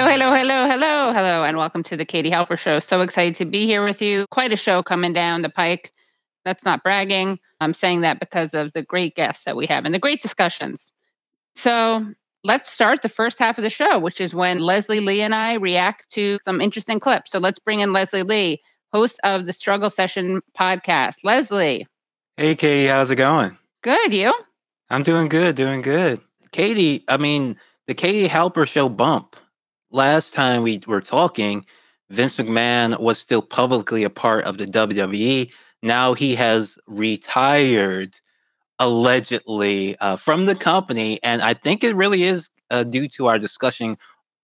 [0.00, 2.80] Hello, hello, hello, hello, hello, and welcome to the Katie Halper Show.
[2.80, 4.24] So excited to be here with you.
[4.30, 5.92] Quite a show coming down the pike.
[6.42, 7.38] That's not bragging.
[7.60, 10.90] I'm saying that because of the great guests that we have and the great discussions.
[11.54, 12.06] So
[12.44, 15.56] let's start the first half of the show, which is when Leslie Lee and I
[15.56, 17.30] react to some interesting clips.
[17.30, 18.62] So let's bring in Leslie Lee,
[18.94, 21.24] host of the Struggle Session podcast.
[21.24, 21.86] Leslie.
[22.38, 23.58] Hey, Katie, how's it going?
[23.82, 24.14] Good.
[24.14, 24.32] You?
[24.88, 26.22] I'm doing good, doing good.
[26.52, 29.36] Katie, I mean, the Katie Halper Show bump
[29.90, 31.64] last time we were talking,
[32.10, 35.50] Vince McMahon was still publicly a part of the WWE.
[35.82, 38.18] Now he has retired
[38.78, 43.38] allegedly uh, from the company, and I think it really is uh, due to our
[43.38, 43.96] discussion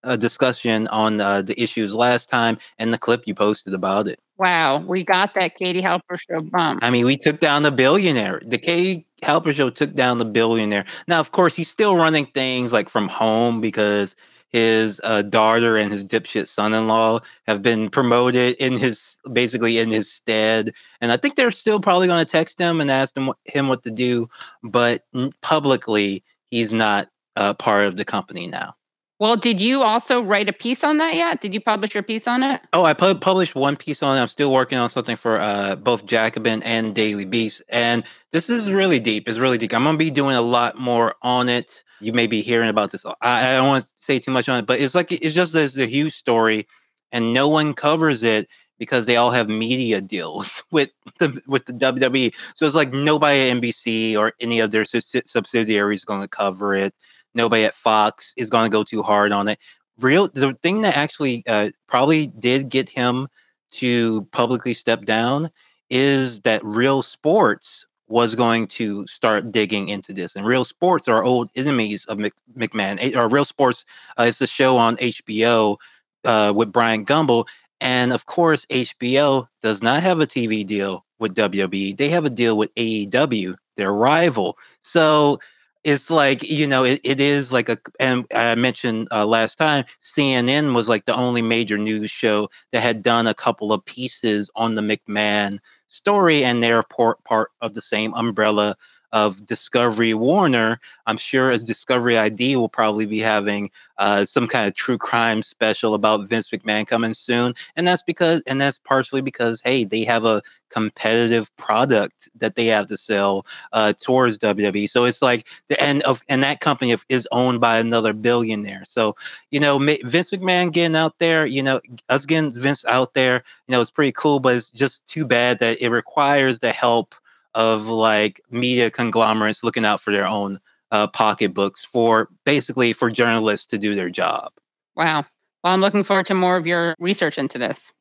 [0.04, 4.20] uh, discussion on uh, the issues last time and the clip you posted about it.
[4.38, 6.80] Wow, we got that Katie Halper show bump.
[6.82, 8.40] I mean, we took down the billionaire.
[8.44, 10.84] The Katie Halper show took down the billionaire.
[11.08, 14.14] Now, of course, he's still running things like from home because
[14.50, 20.10] his uh, daughter and his dipshit son-in-law have been promoted in his basically in his
[20.10, 23.68] stead and i think they're still probably going to text him and ask him, him
[23.68, 24.28] what to do
[24.62, 25.04] but
[25.42, 28.74] publicly he's not uh, part of the company now.
[29.18, 31.40] Well did you also write a piece on that yet?
[31.40, 32.60] Did you publish your piece on it?
[32.74, 34.20] Oh i pu- published one piece on it.
[34.20, 38.70] I'm still working on something for uh, both jacobin and daily beast and this is
[38.70, 39.28] really deep.
[39.28, 39.72] It's really deep.
[39.72, 42.92] I'm going to be doing a lot more on it you may be hearing about
[42.92, 43.04] this.
[43.04, 45.52] I, I don't want to say too much on it, but it's like it's just
[45.52, 46.66] this a huge story,
[47.12, 48.48] and no one covers it
[48.78, 52.34] because they all have media deals with the with the WWE.
[52.54, 56.94] So it's like nobody at NBC or any of their subsidiaries going to cover it.
[57.34, 59.58] Nobody at Fox is going to go too hard on it.
[59.98, 63.28] Real the thing that actually uh, probably did get him
[63.70, 65.50] to publicly step down
[65.90, 70.36] is that Real Sports was going to start digging into this.
[70.36, 73.16] And Real Sports are old enemies of Mc, McMahon.
[73.16, 73.84] Or Real Sports
[74.18, 75.76] uh, is a show on HBO
[76.24, 77.46] uh, with Bryant Gumbel.
[77.80, 81.96] And of course, HBO does not have a TV deal with WWE.
[81.96, 84.56] They have a deal with AEW, their rival.
[84.80, 85.38] So
[85.84, 89.84] it's like, you know, it, it is like a, and I mentioned uh, last time,
[90.02, 94.50] CNN was like the only major news show that had done a couple of pieces
[94.56, 95.58] on the McMahon
[95.96, 98.76] story, and they're part, part of the same umbrella
[99.16, 100.78] of Discovery Warner.
[101.06, 105.42] I'm sure as Discovery ID will probably be having uh, some kind of true crime
[105.42, 110.04] special about Vince McMahon coming soon, and that's because, and that's partially because, hey, they
[110.04, 114.86] have a competitive product that they have to sell uh, towards WWE.
[114.86, 118.84] So it's like the end of, and that company is owned by another billionaire.
[118.84, 119.16] So
[119.50, 123.72] you know, Vince McMahon getting out there, you know, us getting Vince out there, you
[123.72, 127.14] know, it's pretty cool, but it's just too bad that it requires the help
[127.56, 130.60] of like media conglomerates looking out for their own
[130.92, 134.52] uh, pocketbooks for basically for journalists to do their job.
[134.94, 135.24] Wow.
[135.64, 137.92] Well, I'm looking forward to more of your research into this.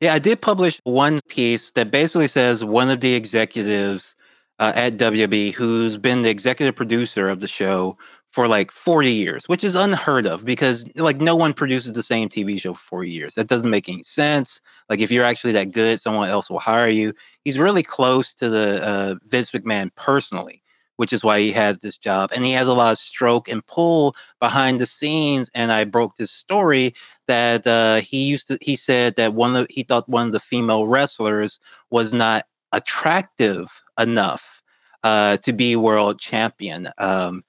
[0.00, 4.14] Yeah, I did publish one piece that basically says one of the executives
[4.58, 7.96] uh, at WB who's been the executive producer of the show
[8.34, 12.28] for like 40 years, which is unheard of because like no one produces the same
[12.28, 13.34] TV show for 40 years.
[13.36, 14.60] That doesn't make any sense.
[14.90, 17.12] Like if you're actually that good, someone else will hire you.
[17.44, 20.64] He's really close to the uh, Vince McMahon personally,
[20.96, 22.32] which is why he has this job.
[22.34, 25.48] And he has a lot of stroke and pull behind the scenes.
[25.54, 26.92] And I broke this story
[27.28, 30.40] that uh, he used to, he said that one of, he thought one of the
[30.40, 34.60] female wrestlers was not attractive enough
[35.04, 36.88] uh, to be world champion.
[36.98, 37.44] Um,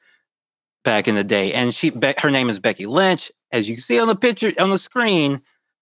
[0.86, 1.52] back in the day.
[1.52, 4.70] And she, her name is Becky Lynch, as you can see on the picture on
[4.70, 5.42] the screen.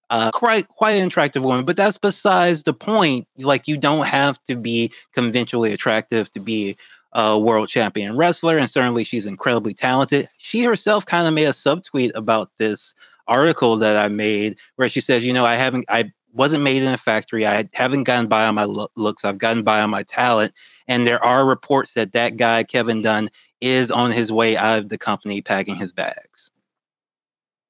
[0.09, 3.27] Uh, quite quite an attractive woman, but that's besides the point.
[3.38, 6.75] Like you don't have to be conventionally attractive to be
[7.13, 10.27] a world champion wrestler, and certainly she's incredibly talented.
[10.38, 12.94] She herself kind of made a subtweet about this
[13.27, 16.91] article that I made, where she says, "You know, I haven't, I wasn't made in
[16.91, 17.45] a factory.
[17.45, 19.23] I haven't gotten by on my lo- looks.
[19.23, 20.51] I've gotten by on my talent.
[20.88, 23.29] And there are reports that that guy Kevin Dunn
[23.63, 26.51] is on his way out of the company packing his bags.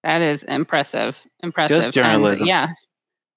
[0.03, 1.23] That is impressive.
[1.41, 1.81] Impressive.
[1.81, 2.43] Just journalism.
[2.43, 2.73] And yeah.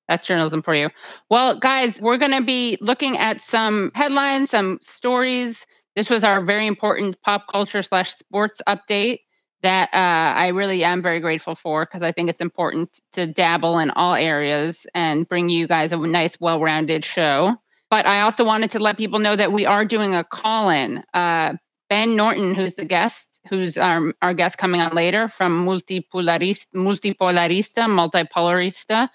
[0.09, 0.91] That's journalism for you.
[1.31, 5.67] Well, guys, we're going to be looking at some headlines, some stories
[5.97, 9.21] This was our very important pop culture slash sports update
[9.63, 13.79] that uh, I really am very grateful for because I think it's important to dabble
[13.79, 17.57] in all areas and bring you guys a nice, well rounded show.
[17.91, 21.03] But I also wanted to let people know that we are doing a call in.
[21.15, 21.55] Uh,
[21.89, 27.87] Ben Norton, who's the guest, who's our, our guest coming on later from Multipolarista, Multipolarista,
[27.87, 29.09] Multipolarista.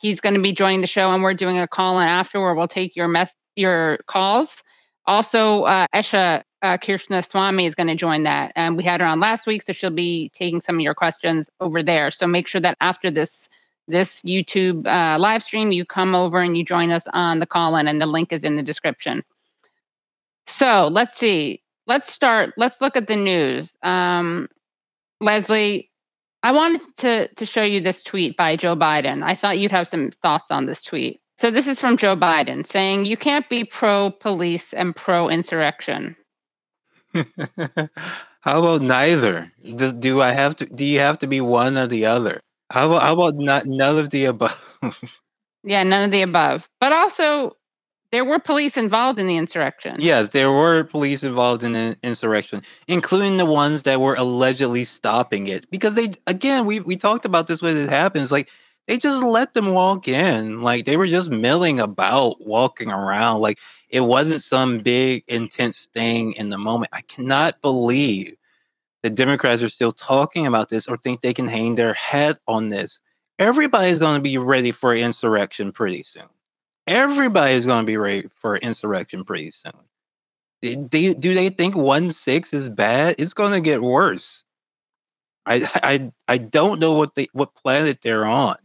[0.00, 2.54] He's going to be joining the show, and we're doing a call in after where
[2.54, 4.62] we'll take your mess your calls.
[5.06, 8.52] Also, uh, Esha uh, Krishnaswamy is going to join that.
[8.56, 11.50] And we had her on last week, so she'll be taking some of your questions
[11.60, 12.10] over there.
[12.10, 13.48] So make sure that after this
[13.90, 17.74] this YouTube uh, live stream, you come over and you join us on the call
[17.76, 19.24] in, and the link is in the description.
[20.46, 21.62] So let's see.
[21.88, 22.52] Let's start.
[22.56, 23.74] Let's look at the news.
[23.82, 24.48] Um,
[25.20, 25.90] Leslie,
[26.42, 29.22] I wanted to to show you this tweet by Joe Biden.
[29.22, 31.20] I thought you'd have some thoughts on this tweet.
[31.38, 36.14] So this is from Joe Biden saying you can't be pro police and pro insurrection.
[37.14, 39.50] how about neither?
[39.62, 40.66] Do, do I have to?
[40.66, 42.40] Do you have to be one or the other?
[42.70, 44.78] How about how about not none of the above?
[45.64, 46.68] yeah, none of the above.
[46.80, 47.56] But also,
[48.10, 49.96] there were police involved in the insurrection.
[49.98, 55.46] Yes, there were police involved in the insurrection, including the ones that were allegedly stopping
[55.46, 55.70] it.
[55.70, 58.32] Because they, again, we we talked about this when it happens.
[58.32, 58.48] Like
[58.86, 60.62] they just let them walk in.
[60.62, 63.40] Like they were just milling about, walking around.
[63.40, 63.58] Like
[63.90, 66.90] it wasn't some big intense thing in the moment.
[66.94, 68.34] I cannot believe
[69.02, 72.68] the Democrats are still talking about this or think they can hang their head on
[72.68, 73.00] this.
[73.38, 76.28] Everybody's going to be ready for insurrection pretty soon.
[76.88, 79.72] Everybody's going to be ready for insurrection pretty soon.
[80.62, 83.14] Do, do they think one six is bad?
[83.18, 84.44] It's going to get worse.
[85.46, 88.56] I I I don't know what they what planet they're on.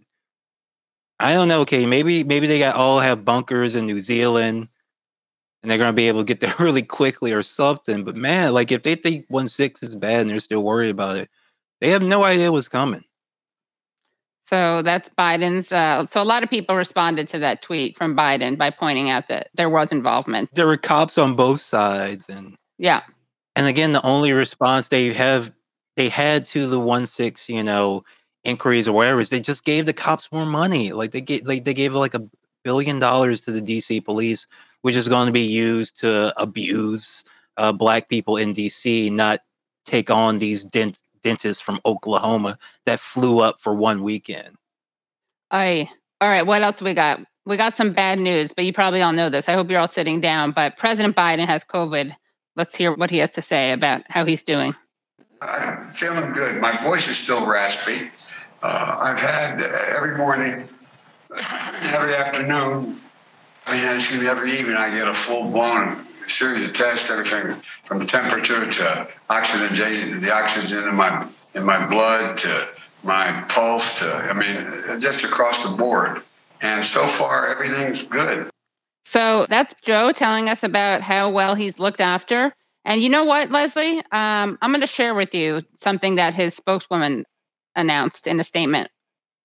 [1.19, 1.61] I don't know.
[1.61, 4.67] Okay, maybe maybe they got all have bunkers in New Zealand
[5.61, 8.03] and they're going to be able to get there really quickly or something.
[8.03, 11.17] But man, like if they think one six is bad and they're still worried about
[11.17, 11.29] it,
[11.81, 13.03] they have no idea what's coming.
[14.47, 15.71] So that's Biden's.
[15.71, 19.27] Uh, so a lot of people responded to that tweet from Biden by pointing out
[19.27, 20.49] that there was involvement.
[20.53, 23.01] There were cops on both sides, and yeah.
[23.55, 25.51] And again, the only response they have
[25.95, 28.03] they had to the one six, you know,
[28.43, 30.91] inquiries or whatever is they just gave the cops more money.
[30.91, 32.27] Like they gave like they gave like a
[32.63, 34.47] billion dollars to the DC police
[34.83, 37.23] which is going to be used to abuse
[37.57, 39.39] uh, black people in DC, not
[39.85, 44.55] take on these dent- dentists from Oklahoma that flew up for one weekend.
[45.51, 45.89] I
[46.21, 46.45] all right.
[46.45, 47.21] What else we got?
[47.45, 49.49] We got some bad news, but you probably all know this.
[49.49, 50.51] I hope you're all sitting down.
[50.51, 52.15] But President Biden has COVID.
[52.55, 54.73] Let's hear what he has to say about how he's doing.
[55.41, 56.61] I'm feeling good.
[56.61, 58.09] My voice is still raspy.
[58.61, 60.69] Uh, I've had every morning,
[61.35, 63.01] every afternoon,
[63.65, 67.61] I mean, excuse me, every evening I get a full blown series of tests, everything
[67.85, 72.67] from temperature to oxygen, the oxygen in my in my blood to
[73.03, 76.21] my pulse to, I mean, just across the board.
[76.61, 78.49] And so far, everything's good.
[79.05, 82.53] So that's Joe telling us about how well he's looked after.
[82.85, 83.99] And you know what, Leslie?
[84.11, 87.25] Um, I'm going to share with you something that his spokeswoman
[87.75, 88.89] announced in a statement.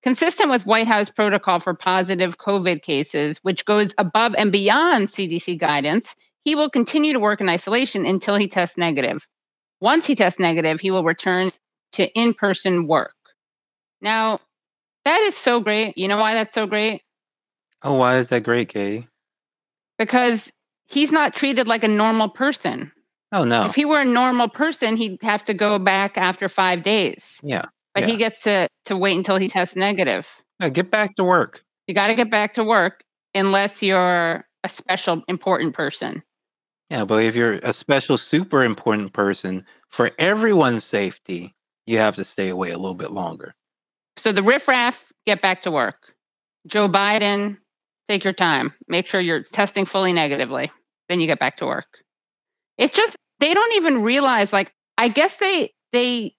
[0.03, 5.59] Consistent with White House protocol for positive COVID cases, which goes above and beyond CDC
[5.59, 6.15] guidance,
[6.49, 9.29] he will continue to work in isolation until he tests negative.
[9.83, 11.53] Once he tests negative, he will return
[11.93, 13.13] to in person work.
[14.01, 14.41] Now,
[15.05, 15.99] that is so great.
[15.99, 17.03] You know why that's so great?
[17.83, 19.09] Oh, why is that great, Katie?
[19.99, 20.51] Because
[20.87, 22.93] he's not treated like a normal person.
[23.31, 23.67] Oh, no.
[23.67, 27.41] If he were a normal person, he'd have to go back after five days.
[27.43, 27.67] Yeah.
[27.93, 28.09] But yeah.
[28.09, 30.43] he gets to to wait until he tests negative.
[30.61, 31.63] Yeah, get back to work.
[31.87, 36.23] You got to get back to work unless you're a special important person.
[36.91, 41.55] Yeah, but if you're a special super important person for everyone's safety,
[41.87, 43.55] you have to stay away a little bit longer.
[44.17, 46.15] So the riffraff get back to work.
[46.67, 47.59] Joe Biden,
[48.09, 48.73] take your time.
[48.89, 50.71] Make sure you're testing fully negatively.
[51.09, 51.87] Then you get back to work.
[52.79, 56.35] It's just they don't even realize like I guess they they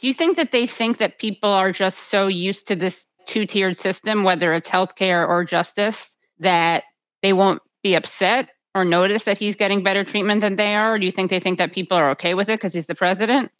[0.00, 3.46] do you think that they think that people are just so used to this two
[3.46, 6.84] tiered system, whether it's healthcare or justice, that
[7.22, 10.94] they won't be upset or notice that he's getting better treatment than they are?
[10.94, 12.94] Or do you think they think that people are okay with it because he's the
[12.94, 13.50] president?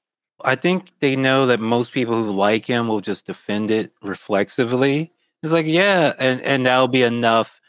[0.44, 5.12] I think they know that most people who like him will just defend it reflexively.
[5.42, 7.60] It's like, yeah, and, and that'll be enough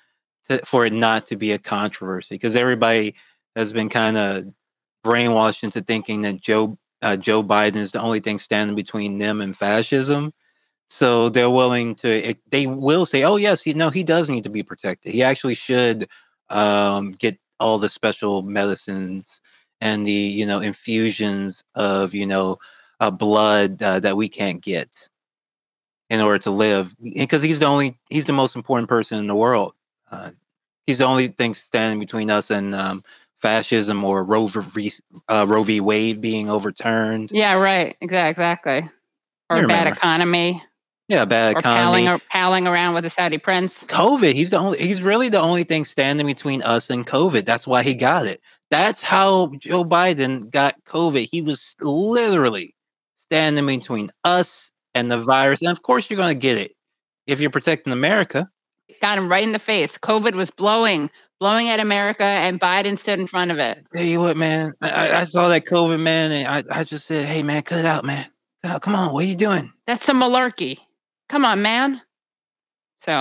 [0.49, 3.15] to, for it not to be a controversy because everybody
[3.55, 4.45] has been kind of
[5.05, 9.41] brainwashed into thinking that Joe uh, Joe Biden is the only thing standing between them
[9.41, 10.31] and fascism.
[10.89, 14.63] So they're willing to, they will say, oh, yes, no, he does need to be
[14.63, 15.11] protected.
[15.11, 16.07] He actually should
[16.49, 19.41] um, get all the special medicines
[19.81, 22.57] and the you know infusions of you know
[22.99, 25.09] uh, blood uh, that we can't get
[26.09, 29.35] in order to live because he's the only he's the most important person in the
[29.35, 29.73] world
[30.11, 30.31] uh,
[30.87, 33.03] he's the only thing standing between us and um,
[33.39, 34.91] fascism or Roe v.
[35.27, 35.79] Uh, Roe v.
[35.79, 37.31] Wade being overturned.
[37.31, 37.95] Yeah, right.
[38.01, 38.31] Exactly.
[38.31, 38.89] Exactly.
[39.49, 40.63] Or bad economy.
[41.07, 42.05] Yeah, bad or economy.
[42.05, 43.83] Palling, palling around with the Saudi prince.
[43.83, 44.33] COVID.
[44.33, 44.79] He's the only.
[44.79, 47.45] He's really the only thing standing between us and COVID.
[47.45, 48.41] That's why he got it.
[48.71, 51.29] That's how Joe Biden got COVID.
[51.31, 52.73] He was literally
[53.19, 55.61] standing between us and the virus.
[55.61, 56.71] And of course, you're going to get it
[57.27, 58.49] if you're protecting America.
[59.01, 59.99] Got him right in the face.
[59.99, 63.83] COVID was blowing, blowing at America, and Biden stood in front of it.
[63.93, 67.25] Tell you what, man, I, I saw that COVID, man, and I, I just said,
[67.25, 68.25] hey, man, cut it out, man.
[68.81, 69.71] Come on, what are you doing?
[69.85, 70.79] That's some malarkey.
[71.29, 72.01] Come on, man.
[73.01, 73.13] So,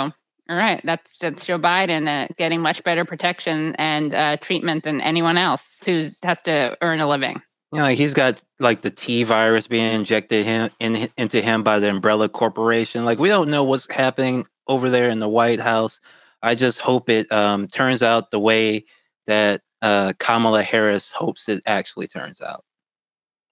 [0.48, 5.00] all right, that's that's Joe Biden uh, getting much better protection and uh, treatment than
[5.00, 7.40] anyone else who has to earn a living.
[7.72, 11.90] Like he's got like the T virus being injected him in, into him by the
[11.90, 13.04] Umbrella Corporation.
[13.04, 15.98] Like we don't know what's happening over there in the White House.
[16.40, 18.84] I just hope it um, turns out the way
[19.26, 22.64] that uh, Kamala Harris hopes it actually turns out.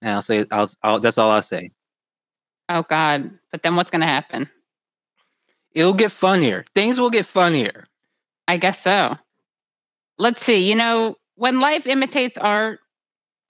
[0.03, 1.71] And I'll say, I'll, I'll, that's all I'll say.
[2.73, 3.31] Oh God!
[3.51, 4.49] But then what's going to happen?
[5.75, 6.65] It'll get funnier.
[6.75, 7.87] Things will get funnier.
[8.49, 9.17] I guess so.
[10.19, 10.69] Let's see.
[10.69, 12.81] You know, when life imitates art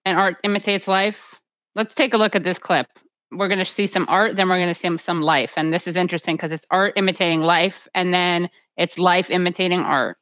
[0.05, 1.41] and art imitates life,
[1.75, 2.87] let's take a look at this clip.
[3.31, 5.55] We're going to see some art, then we're going to see some life.
[5.57, 10.19] And this is interesting because it's art imitating life, and then it's life imitating art.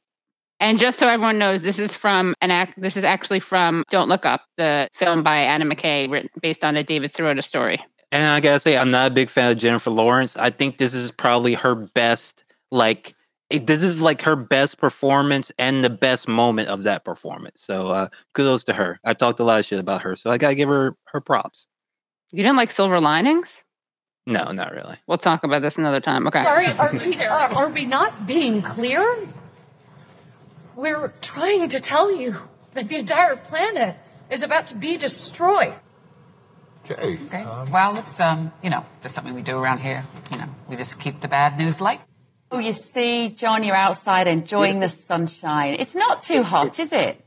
[0.61, 2.80] And just so everyone knows, this is from an act.
[2.80, 6.76] This is actually from "Don't Look Up," the film by Adam McKay, written based on
[6.76, 7.83] a David Sirota story.
[8.12, 10.37] And I gotta say, I'm not a big fan of Jennifer Lawrence.
[10.37, 13.14] I think this is probably her best, like,
[13.50, 17.62] it, this is like her best performance and the best moment of that performance.
[17.62, 18.99] So uh, kudos to her.
[19.05, 21.69] I talked a lot of shit about her, so I gotta give her her props.
[22.33, 23.64] You didn't like Silver Linings?
[24.26, 24.97] No, not really.
[25.07, 26.26] We'll talk about this another time.
[26.29, 26.40] Okay.
[26.40, 29.29] Are, are, we, are, are we not being clear?
[30.76, 32.37] We're trying to tell you
[32.75, 33.97] that the entire planet
[34.31, 35.75] is about to be destroyed.
[36.90, 37.18] Okay.
[37.26, 37.42] Okay.
[37.42, 40.04] Um, well, it's um, you know, just something we do around here.
[40.32, 42.00] You know, we just keep the bad news light.
[42.50, 45.75] Oh, you see, John, you're outside enjoying the sunshine.
[45.75, 47.25] It's not too hot, is it?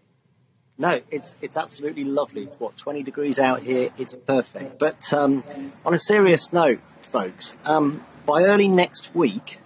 [0.77, 2.43] No, it's it's absolutely lovely.
[2.43, 3.91] It's what 20 degrees out here.
[3.97, 4.79] It's perfect.
[4.79, 5.43] But um,
[5.85, 9.59] on a serious note, folks, um, by early next week,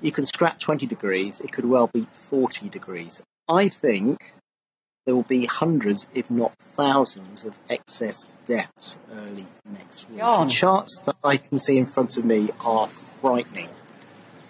[0.00, 1.40] you can scrap 20 degrees.
[1.40, 3.20] It could well be 40 degrees.
[3.48, 4.34] I think
[5.08, 10.18] there will be hundreds, if not thousands, of excess deaths early next week.
[10.18, 13.70] The charts that I can see in front of me are frightening.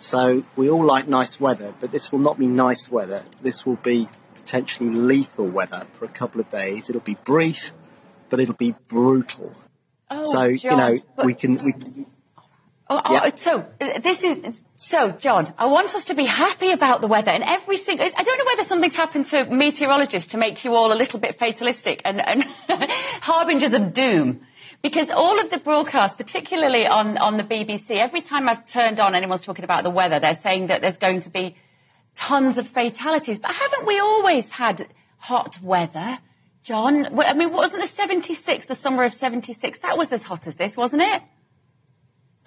[0.00, 3.22] So we all like nice weather, but this will not be nice weather.
[3.40, 6.90] This will be potentially lethal weather for a couple of days.
[6.90, 7.70] It'll be brief,
[8.28, 9.54] but it'll be brutal.
[10.10, 11.72] Oh, so John, you know but- we can we
[12.90, 13.34] Oh, oh, Yeah.
[13.36, 15.52] so uh, this is so, John.
[15.58, 18.06] I want us to be happy about the weather and every single.
[18.06, 21.38] I don't know whether something's happened to meteorologists to make you all a little bit
[21.38, 22.44] fatalistic and, and
[23.20, 24.40] harbingers of doom.
[24.80, 29.14] Because all of the broadcasts, particularly on, on the BBC, every time I've turned on
[29.14, 31.56] anyone's talking about the weather, they're saying that there's going to be
[32.14, 33.38] tons of fatalities.
[33.40, 34.86] But haven't we always had
[35.18, 36.20] hot weather,
[36.62, 37.18] John?
[37.20, 40.76] I mean, wasn't the 76, the summer of 76, that was as hot as this,
[40.76, 41.22] wasn't it?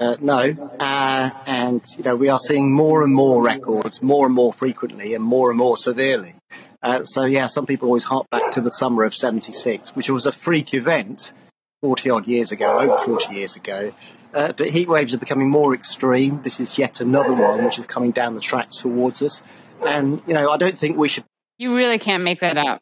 [0.02, 0.40] Uh, no,
[0.80, 5.14] uh, and you know we are seeing more and more records, more and more frequently,
[5.14, 6.34] and more and more severely.
[6.82, 10.26] Uh, so yeah, some people always hark back to the summer of '76, which was
[10.26, 11.34] a freak event,
[11.82, 13.92] forty odd years ago, over forty years ago.
[14.34, 16.42] Uh, but heat waves are becoming more extreme.
[16.42, 19.44] This is yet another one which is coming down the tracks towards us,
[19.86, 21.26] and you know I don't think we should
[21.60, 22.82] You really can't make that up.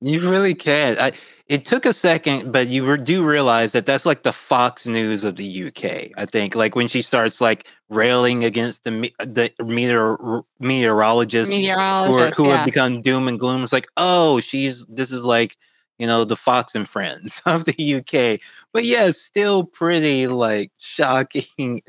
[0.00, 0.98] You really can.
[0.98, 1.12] I,
[1.46, 5.36] it took a second, but you do realize that that's like the Fox News of
[5.36, 6.12] the UK.
[6.16, 11.58] I think, like when she starts like railing against the me- the meteor- meteorologists, who,
[11.58, 12.56] are, Meteorologist, who yeah.
[12.56, 13.62] have become doom and gloom.
[13.62, 15.56] It's like, oh, she's this is like
[15.98, 18.40] you know the Fox and Friends of the UK.
[18.72, 21.82] But yeah, still pretty like shocking,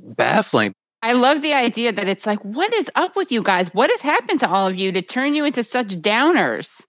[0.00, 0.74] baffling.
[1.02, 3.74] I love the idea that it's like, what is up with you guys?
[3.74, 6.80] What has happened to all of you to turn you into such downers?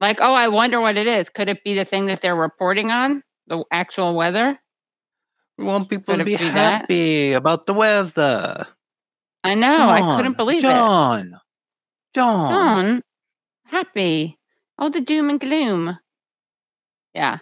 [0.00, 1.28] Like, oh, I wonder what it is.
[1.30, 4.58] Could it be the thing that they're reporting on, the actual weather?
[5.58, 6.82] We want people Could to be be that?
[6.82, 8.66] happy about the weather.
[9.42, 9.88] I know.
[9.88, 10.68] I couldn't John, believe it.
[10.68, 11.32] John,
[12.14, 13.02] John, John,
[13.66, 14.38] happy.
[14.78, 15.98] Oh, the doom and gloom.
[17.14, 17.38] Yeah.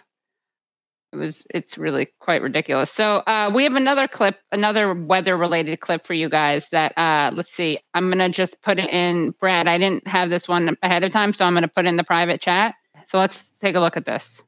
[1.15, 2.91] It was it's really quite ridiculous.
[2.91, 7.31] So uh we have another clip, another weather related clip for you guys that uh
[7.33, 7.79] let's see.
[7.93, 9.67] I'm gonna just put it in Brad.
[9.67, 12.41] I didn't have this one ahead of time, so I'm gonna put in the private
[12.41, 12.75] chat.
[13.05, 14.41] So let's take a look at this.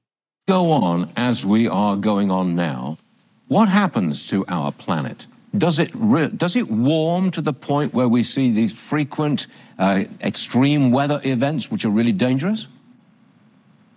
[0.47, 2.97] Go on as we are going on now.
[3.47, 5.25] What happens to our planet?
[5.57, 9.47] Does it re- does it warm to the point where we see these frequent
[9.79, 12.67] uh, extreme weather events, which are really dangerous?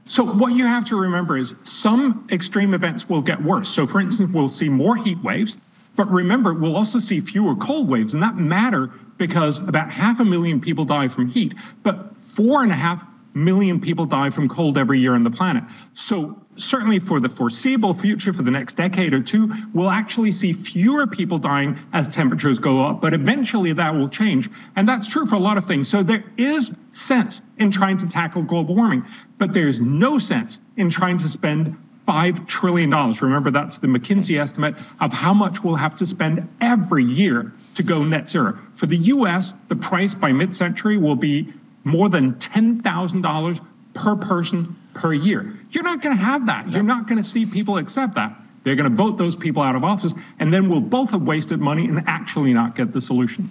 [0.05, 3.69] So what you have to remember is some extreme events will get worse.
[3.69, 5.57] So for instance, we'll see more heat waves,
[5.97, 10.25] but remember, we'll also see fewer cold waves, and that matter because about half a
[10.25, 13.05] million people die from heat, but four and a half
[13.35, 15.65] million people die from cold every year on the planet.
[15.93, 20.53] So certainly for the foreseeable future, for the next decade or two, we'll actually see
[20.53, 24.51] fewer people dying as temperatures go up, but eventually that will change.
[24.77, 25.89] And that's true for a lot of things.
[25.89, 29.05] So there is sense in trying to tackle global warming,
[29.39, 32.91] but there's no sense in trying to spend $5 trillion.
[32.91, 37.83] Remember, that's the McKinsey estimate of how much we'll have to spend every year to
[37.83, 38.59] go net zero.
[38.75, 41.53] For the US, the price by mid century will be
[41.85, 45.59] more than $10,000 per person per year.
[45.71, 46.71] You're not going to have that.
[46.71, 48.37] You're not going to see people accept that.
[48.63, 51.61] They're going to vote those people out of office, and then we'll both have wasted
[51.61, 53.51] money and actually not get the solution.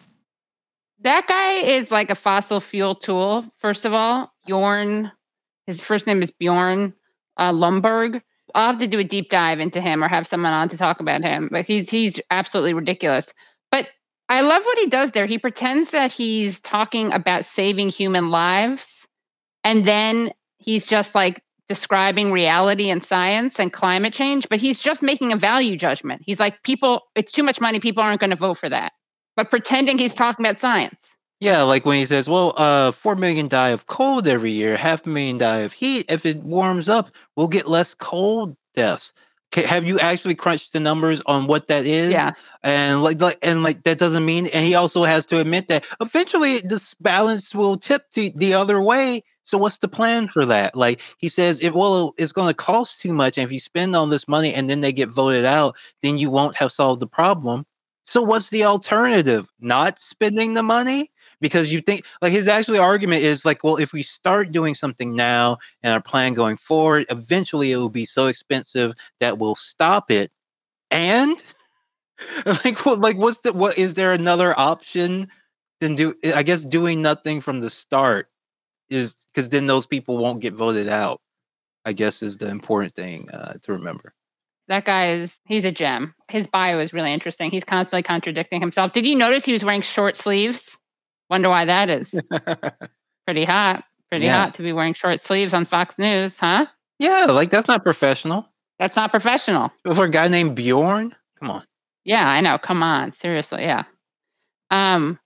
[1.01, 4.31] That guy is like a fossil fuel tool, first of all.
[4.45, 5.11] Bjorn,
[5.65, 6.93] his first name is Bjorn
[7.37, 8.21] uh, Lomborg.
[8.53, 10.99] I'll have to do a deep dive into him or have someone on to talk
[10.99, 11.49] about him.
[11.51, 13.33] But he's he's absolutely ridiculous.
[14.29, 15.25] I love what he does there.
[15.25, 19.07] He pretends that he's talking about saving human lives,
[19.63, 25.03] and then he's just like describing reality and science and climate change, but he's just
[25.03, 26.21] making a value judgment.
[26.25, 27.79] He's like, people, it's too much money.
[27.79, 28.93] People aren't going to vote for that,
[29.35, 31.07] but pretending he's talking about science.
[31.39, 35.05] Yeah, like when he says, "Well, uh, four million die of cold every year, half
[35.05, 36.05] a million die of heat.
[36.09, 39.13] If it warms up, we'll get less cold deaths."
[39.53, 42.11] Have you actually crunched the numbers on what that is?
[42.11, 44.47] Yeah, and like, like, and like that doesn't mean.
[44.47, 48.81] And he also has to admit that eventually this balance will tip to the other
[48.81, 49.23] way.
[49.43, 50.75] So what's the plan for that?
[50.75, 53.95] Like he says, it well, it's going to cost too much, and if you spend
[53.95, 57.07] all this money and then they get voted out, then you won't have solved the
[57.07, 57.65] problem.
[58.05, 59.47] So what's the alternative?
[59.59, 61.11] Not spending the money?
[61.41, 65.15] Because you think like his actually argument is like, well, if we start doing something
[65.15, 70.11] now and our plan going forward, eventually it will be so expensive that we'll stop
[70.11, 70.31] it.
[70.91, 71.43] And
[72.45, 75.27] like, like, what's the what is there another option
[75.79, 76.15] than do?
[76.35, 78.29] I guess doing nothing from the start
[78.89, 81.21] is because then those people won't get voted out.
[81.85, 84.13] I guess is the important thing uh, to remember.
[84.67, 86.13] That guy is he's a gem.
[86.29, 87.49] His bio is really interesting.
[87.49, 88.91] He's constantly contradicting himself.
[88.91, 90.77] Did you notice he was wearing short sleeves?
[91.29, 92.13] Wonder why that is.
[93.25, 93.83] Pretty hot.
[94.09, 94.45] Pretty yeah.
[94.45, 96.65] hot to be wearing short sleeves on Fox News, huh?
[96.97, 98.49] Yeah, like that's not professional.
[98.79, 99.71] That's not professional.
[99.93, 101.13] For a guy named Bjorn?
[101.39, 101.63] Come on.
[102.05, 102.57] Yeah, I know.
[102.57, 103.11] Come on.
[103.11, 103.83] Seriously, yeah.
[104.71, 105.19] Um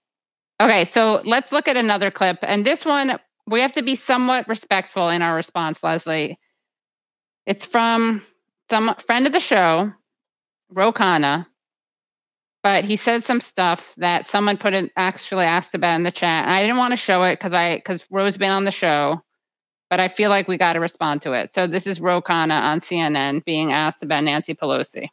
[0.61, 2.39] okay, so let's look at another clip.
[2.41, 6.39] And this one we have to be somewhat respectful in our response, Leslie.
[7.45, 8.21] It's from
[8.69, 9.91] some friend of the show,
[10.69, 11.47] Ro Khanna,
[12.63, 16.45] but he said some stuff that someone put it actually asked about in the chat.
[16.45, 19.21] And I didn't want to show it because I because Ro's been on the show,
[19.89, 21.49] but I feel like we got to respond to it.
[21.49, 25.09] So this is Ro Khanna on CNN being asked about Nancy Pelosi.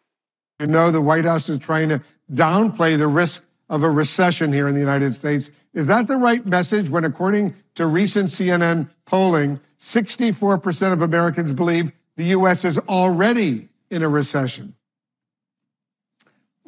[0.60, 2.00] You know, the White House is trying to
[2.32, 5.50] downplay the risk of a recession here in the United States.
[5.74, 11.92] Is that the right message when, according to recent CNN polling, 64% of Americans believe
[12.16, 12.64] the U.S.
[12.64, 14.74] is already in a recession?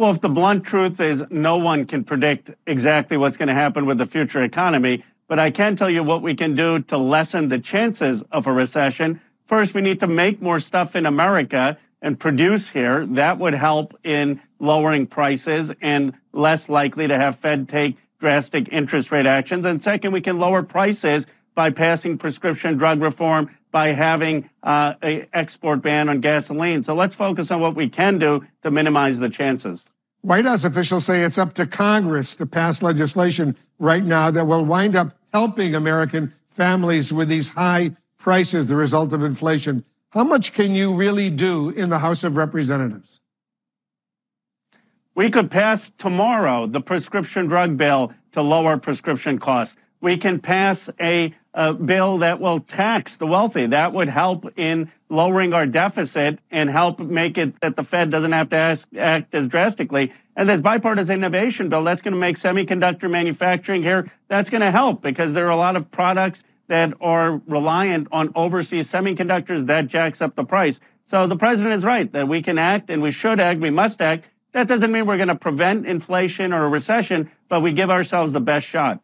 [0.03, 3.87] Well, if the blunt truth is no one can predict exactly what's going to happen
[3.87, 7.47] with the future economy, but I can tell you what we can do to lessen
[7.47, 9.21] the chances of a recession.
[9.47, 13.07] First, we need to make more stuff in America and produce here.
[13.07, 19.12] That would help in lowering prices and less likely to have Fed take drastic interest
[19.12, 19.65] rate actions.
[19.65, 25.29] And second, we can lower prices by passing prescription drug reform, by having uh, an
[25.33, 26.83] export ban on gasoline.
[26.83, 29.87] So let's focus on what we can do to minimize the chances.
[30.23, 34.65] White House officials say it's up to Congress to pass legislation right now that will
[34.65, 39.85] wind up helping American families with these high prices, the result of inflation.
[40.11, 43.19] How much can you really do in the House of Representatives?
[45.15, 49.77] We could pass tomorrow the prescription drug bill to lower prescription costs.
[50.01, 53.67] We can pass a a bill that will tax the wealthy.
[53.67, 58.33] That would help in lowering our deficit and help make it that the Fed doesn't
[58.33, 60.12] have to ask, act as drastically.
[60.35, 64.71] And this bipartisan innovation bill, that's going to make semiconductor manufacturing here, that's going to
[64.71, 69.88] help because there are a lot of products that are reliant on overseas semiconductors that
[69.88, 70.81] jacks up the price.
[71.05, 74.01] So the president is right that we can act and we should act, we must
[74.01, 74.25] act.
[74.53, 78.33] That doesn't mean we're going to prevent inflation or a recession, but we give ourselves
[78.33, 79.03] the best shot.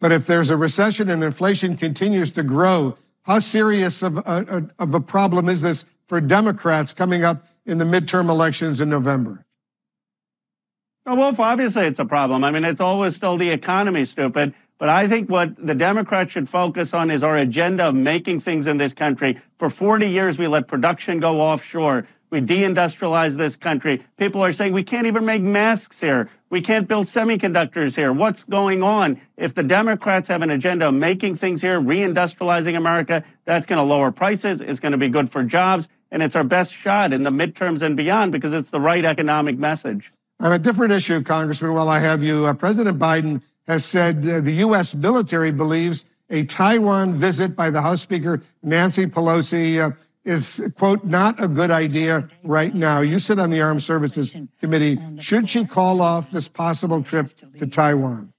[0.00, 2.96] But if there's a recession and inflation continues to grow,
[3.28, 7.84] How serious of a, of a problem is this for Democrats coming up in the
[7.84, 9.44] midterm elections in November?
[11.04, 12.42] Oh, Wolf, obviously it's a problem.
[12.42, 14.54] I mean, it's always still the economy, stupid.
[14.78, 18.66] But I think what the Democrats should focus on is our agenda of making things
[18.66, 19.38] in this country.
[19.58, 22.08] For 40 years, we let production go offshore.
[22.30, 24.06] We deindustrialized this country.
[24.16, 26.30] People are saying we can't even make masks here.
[26.50, 28.10] We can't build semiconductors here.
[28.10, 29.20] What's going on?
[29.36, 33.82] If the Democrats have an agenda of making things here, reindustrializing America, that's going to
[33.82, 34.62] lower prices.
[34.62, 35.88] It's going to be good for jobs.
[36.10, 39.58] And it's our best shot in the midterms and beyond because it's the right economic
[39.58, 40.10] message.
[40.40, 44.40] On a different issue, Congressman, while I have you, uh, President Biden has said uh,
[44.40, 44.94] the U.S.
[44.94, 49.94] military believes a Taiwan visit by the House Speaker Nancy Pelosi uh,
[50.28, 53.00] is, quote, not a good idea right now.
[53.00, 54.98] You sit on the Armed Services Committee.
[55.18, 58.32] Should she call off this possible trip to Taiwan?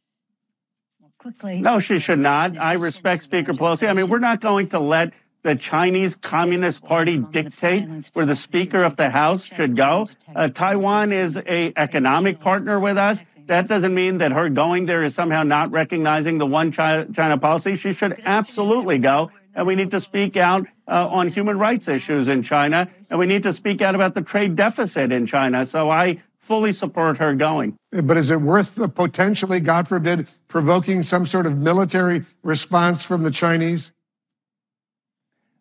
[1.43, 2.57] No, she should not.
[2.57, 3.89] I respect Speaker Pelosi.
[3.89, 8.83] I mean, we're not going to let the Chinese Communist Party dictate where the Speaker
[8.83, 10.07] of the House should go.
[10.35, 13.21] Uh, Taiwan is a economic partner with us.
[13.47, 17.37] That doesn't mean that her going there is somehow not recognizing the one China, China
[17.37, 17.75] policy.
[17.75, 19.31] She should absolutely go.
[19.55, 22.89] And we need to speak out uh, on human rights issues in China.
[23.09, 25.65] And we need to speak out about the trade deficit in China.
[25.65, 27.77] So I fully support her going.
[27.91, 33.31] But is it worth potentially, God forbid, provoking some sort of military response from the
[33.31, 33.91] Chinese?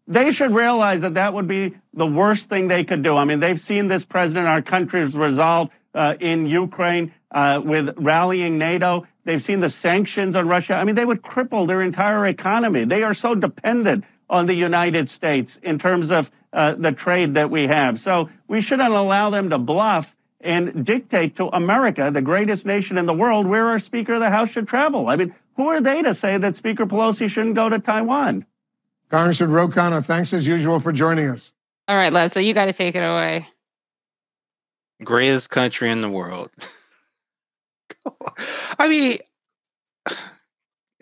[0.07, 3.19] They should realize that that would be the worst thing they could do.
[3.19, 8.57] I mean, they've seen this president, our country's resolve uh, in Ukraine uh, with rallying
[8.57, 9.07] NATO.
[9.29, 10.73] They've seen the sanctions on Russia.
[10.73, 12.87] I mean, they would cripple their entire economy.
[12.87, 17.51] They are so dependent on the United States in terms of uh, the trade that
[17.51, 18.01] we have.
[18.01, 23.05] So we shouldn't allow them to bluff and dictate to America, the greatest nation in
[23.05, 25.09] the world, where our Speaker of the House should travel.
[25.09, 28.47] I mean, who are they to say that Speaker Pelosi shouldn't go to Taiwan?
[29.11, 31.53] Congressman Ro Khanna, thanks as usual for joining us.
[31.87, 33.47] All right, Leslie, you got to take it away.
[35.05, 36.49] Greatest country in the world.
[38.79, 39.19] I mean,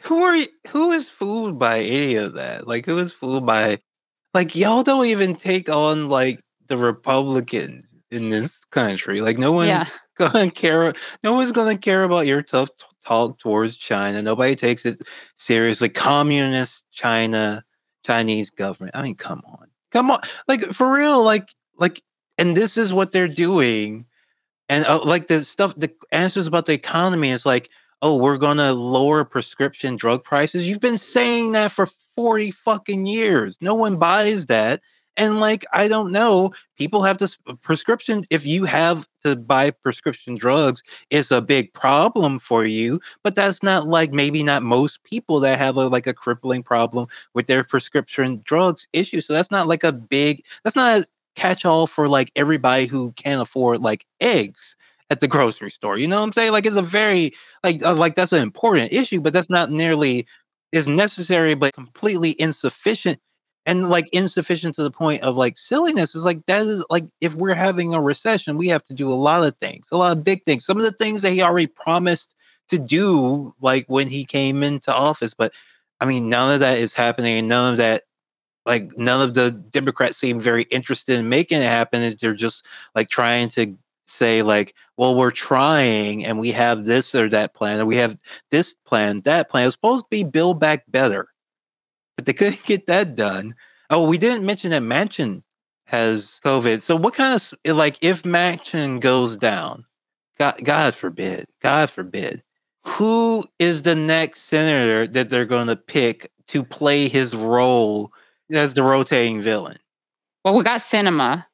[0.03, 2.67] who are you, who is fooled by any of that?
[2.67, 3.81] Like, who is fooled by
[4.35, 9.21] like y'all don't even take on like the Republicans in this country.
[9.21, 9.87] Like, no one Yeah.
[10.17, 10.93] gonna care.
[11.23, 14.23] No one's gonna care about your tough t- talk towards China.
[14.23, 15.01] Nobody takes it
[15.37, 15.89] seriously.
[15.89, 17.65] Communist China,
[18.05, 18.97] Chinese government.
[18.97, 20.21] I mean, come on, come on.
[20.49, 21.25] Like for real.
[21.25, 22.03] Like, like,
[22.39, 24.07] and this is what they're doing
[24.69, 27.71] and uh, like the stuff the answers about the economy is like
[28.03, 30.69] oh we're gonna lower prescription drug prices.
[30.69, 33.59] You've been saying that for 40 fucking years.
[33.61, 34.81] No one buys that.
[35.19, 40.35] And like i don't know people have this prescription if you have to buy prescription
[40.35, 45.41] drugs it's a big problem for you but that's not like maybe not most people
[45.41, 49.21] that have a like a crippling problem with their prescription drugs issue.
[49.21, 53.13] So that's not like a big that's not a catch all for like everybody who
[53.13, 54.77] can't afford like eggs
[55.11, 55.99] at the grocery store.
[55.99, 56.53] You know what I'm saying?
[56.53, 60.27] Like it's a very like uh, like that's an important issue, but that's not nearly
[60.73, 63.21] is necessary, but completely insufficient.
[63.69, 67.35] And like insufficient to the point of like silliness is like that is like if
[67.35, 70.23] we're having a recession, we have to do a lot of things, a lot of
[70.23, 70.65] big things.
[70.65, 72.37] Some of the things that he already promised
[72.69, 75.35] to do, like when he came into office.
[75.35, 75.53] But
[76.01, 78.03] I mean, none of that is happening, none of that
[78.67, 82.17] like none of the Democrats seem very interested in making it happen.
[82.21, 87.29] They're just like trying to say like, well, we're trying and we have this or
[87.29, 88.19] that plan, or we have
[88.51, 89.63] this plan, that plan.
[89.63, 91.29] It was supposed to be build back better,
[92.17, 93.55] but they couldn't get that done.
[93.89, 95.43] Oh, we didn't mention that Manchin
[95.85, 96.83] has COVID.
[96.83, 99.85] So what kind of like if Manchin goes down,
[100.39, 102.43] God, God forbid, God forbid,
[102.85, 108.13] who is the next senator that they're going to pick to play his role
[108.53, 109.77] as the rotating villain?
[110.45, 111.45] Well, we got Sinema.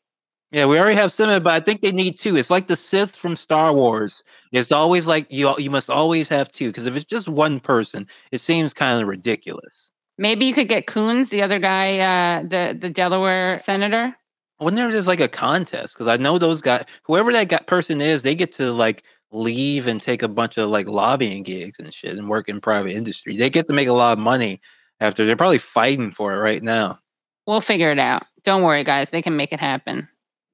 [0.51, 2.37] Yeah, we already have Sinema, but I think they need two.
[2.37, 4.23] It's like the Sith from Star Wars.
[4.53, 8.07] It's always like you you must always have two because if it's just one person,
[8.33, 9.91] it seems kind of ridiculous.
[10.19, 14.15] Maybe you could get Coons, the other guy, uh, the the Delaware senator.
[14.59, 18.23] When there is like a contest, because I know those guys, whoever that person is,
[18.23, 22.19] they get to like leave and take a bunch of like lobbying gigs and shit
[22.19, 23.39] and work in private industry.
[23.39, 24.61] They get to make a lot of money
[25.01, 25.25] after.
[25.25, 26.99] They're probably fighting for it right now.
[27.47, 28.25] We'll figure it out.
[28.45, 29.11] Don't worry, guys.
[29.11, 30.09] They can make it happen.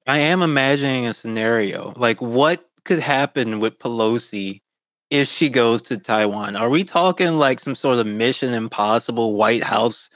[0.07, 4.61] I am imagining a scenario like what could happen with Pelosi
[5.09, 6.55] if she goes to Taiwan.
[6.55, 10.09] Are we talking like some sort of Mission Impossible White House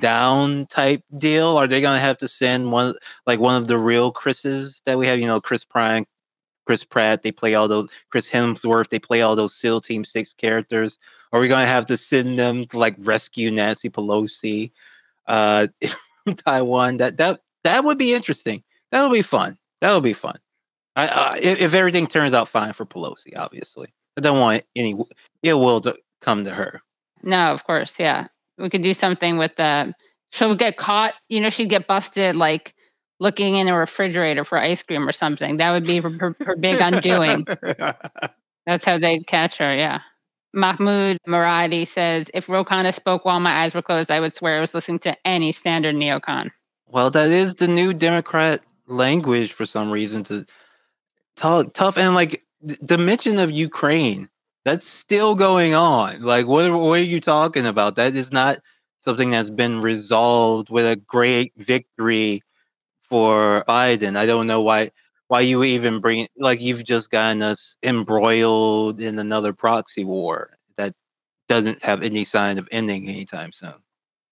[0.00, 1.56] down type deal?
[1.56, 2.94] Are they gonna have to send one
[3.26, 5.18] like one of the real Chris's that we have?
[5.18, 6.04] You know, Chris Pine,
[6.68, 7.22] Chris Pratt.
[7.22, 8.90] They play all those Chris Hemsworth.
[8.90, 10.98] They play all those SEAL Team Six characters.
[11.32, 14.70] Are we gonna have to send them to like rescue Nancy Pelosi?
[15.28, 15.68] uh,
[16.44, 16.96] Taiwan.
[16.96, 18.64] That that that would be interesting.
[18.90, 19.56] That would be fun.
[19.80, 20.38] That would be fun.
[20.96, 24.96] I, uh, if, if everything turns out fine for Pelosi, obviously, I don't want any
[25.44, 26.82] ill will to come to her.
[27.22, 28.26] No, of course, yeah.
[28.56, 29.94] We could do something with the.
[30.30, 31.14] She'll get caught.
[31.28, 32.74] You know, she'd get busted like
[33.20, 35.56] looking in a refrigerator for ice cream or something.
[35.56, 37.46] That would be her, her, big undoing.
[38.66, 39.74] That's how they'd catch her.
[39.74, 40.00] Yeah.
[40.54, 44.58] Mahmoud Maradi says, if Ro Khanna spoke while my eyes were closed, I would swear
[44.58, 46.50] I was listening to any standard neocon.
[46.86, 50.46] Well, that is the new Democrat language for some reason to
[51.36, 54.28] talk tough and like the mention of Ukraine.
[54.64, 56.22] That's still going on.
[56.22, 57.94] Like, what, what are you talking about?
[57.94, 58.58] That is not
[59.00, 62.42] something that's been resolved with a great victory
[63.08, 64.16] for Biden.
[64.16, 64.90] I don't know why
[65.28, 70.94] why you even bring like you've just gotten us embroiled in another proxy war that
[71.48, 73.74] doesn't have any sign of ending anytime soon.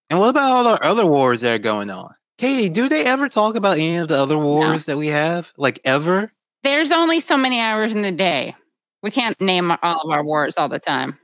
[0.08, 2.14] And what about all the other wars that are going on?
[2.38, 4.92] Katie, do they ever talk about any of the other wars no.
[4.92, 5.52] that we have?
[5.56, 6.32] Like ever?
[6.62, 8.54] There's only so many hours in the day.
[9.02, 11.18] We can't name all of our wars all the time.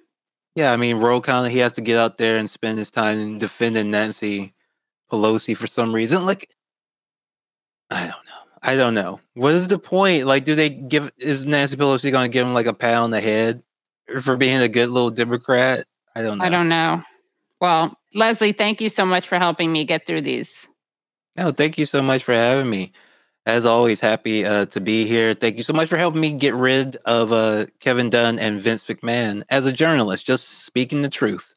[0.55, 3.39] Yeah, I mean, Ro Khanna, he has to get out there and spend his time
[3.39, 4.53] defending Nancy
[5.11, 6.27] Pelosi for some reason.
[6.27, 6.49] Like,
[7.93, 8.33] I don't know.
[8.63, 9.21] I don't know.
[9.35, 10.27] What is the point?
[10.27, 11.11] Like, do they give?
[11.19, 13.63] Is Nancy Pelosi going to give him like a pat on the head
[14.21, 15.85] for being a good little Democrat?
[16.15, 16.45] I don't know.
[16.45, 17.03] I don't know.
[17.61, 20.69] Well, Leslie, thank you so much for helping me get through these.
[21.37, 22.93] No, thank you so much for having me.
[23.47, 25.35] As always, happy uh, to be here.
[25.35, 28.85] Thank you so much for helping me get rid of uh, Kevin Dunn and Vince
[28.85, 31.57] McMahon as a journalist, just speaking the truth.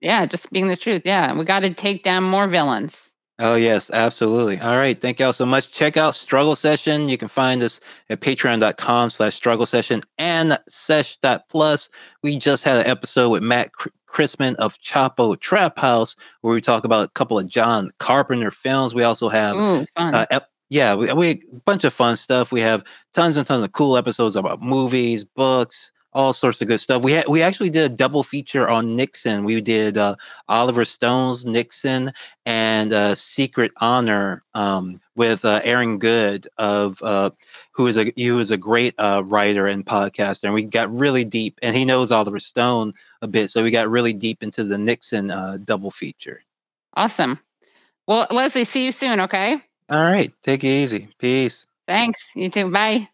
[0.00, 1.02] Yeah, just speaking the truth.
[1.04, 3.03] Yeah, we got to take down more villains.
[3.40, 4.60] Oh, yes, absolutely.
[4.60, 5.00] All right.
[5.00, 5.72] Thank y'all so much.
[5.72, 7.08] Check out Struggle Session.
[7.08, 11.90] You can find us at patreon.com slash struggle session and sesh.plus.
[12.22, 13.70] We just had an episode with Matt
[14.08, 18.94] Christman of Chapo Trap House where we talk about a couple of John Carpenter films.
[18.94, 22.52] We also have, Ooh, uh, ep- yeah, we, we a bunch of fun stuff.
[22.52, 26.80] We have tons and tons of cool episodes about movies, books, all sorts of good
[26.80, 27.02] stuff.
[27.02, 29.44] We had we actually did a double feature on Nixon.
[29.44, 30.14] We did uh,
[30.48, 32.12] Oliver Stone's Nixon
[32.46, 37.30] and uh, Secret Honor um, with uh, Aaron Good of uh,
[37.72, 40.44] who is a who is a great uh, writer and podcaster.
[40.44, 43.90] And we got really deep, and he knows Oliver Stone a bit, so we got
[43.90, 46.42] really deep into the Nixon uh, double feature.
[46.94, 47.40] Awesome.
[48.06, 49.20] Well, Leslie, see you soon.
[49.20, 49.60] Okay.
[49.88, 50.32] All right.
[50.42, 51.08] Take it easy.
[51.18, 51.66] Peace.
[51.86, 52.30] Thanks.
[52.34, 52.70] You too.
[52.70, 53.08] Bye.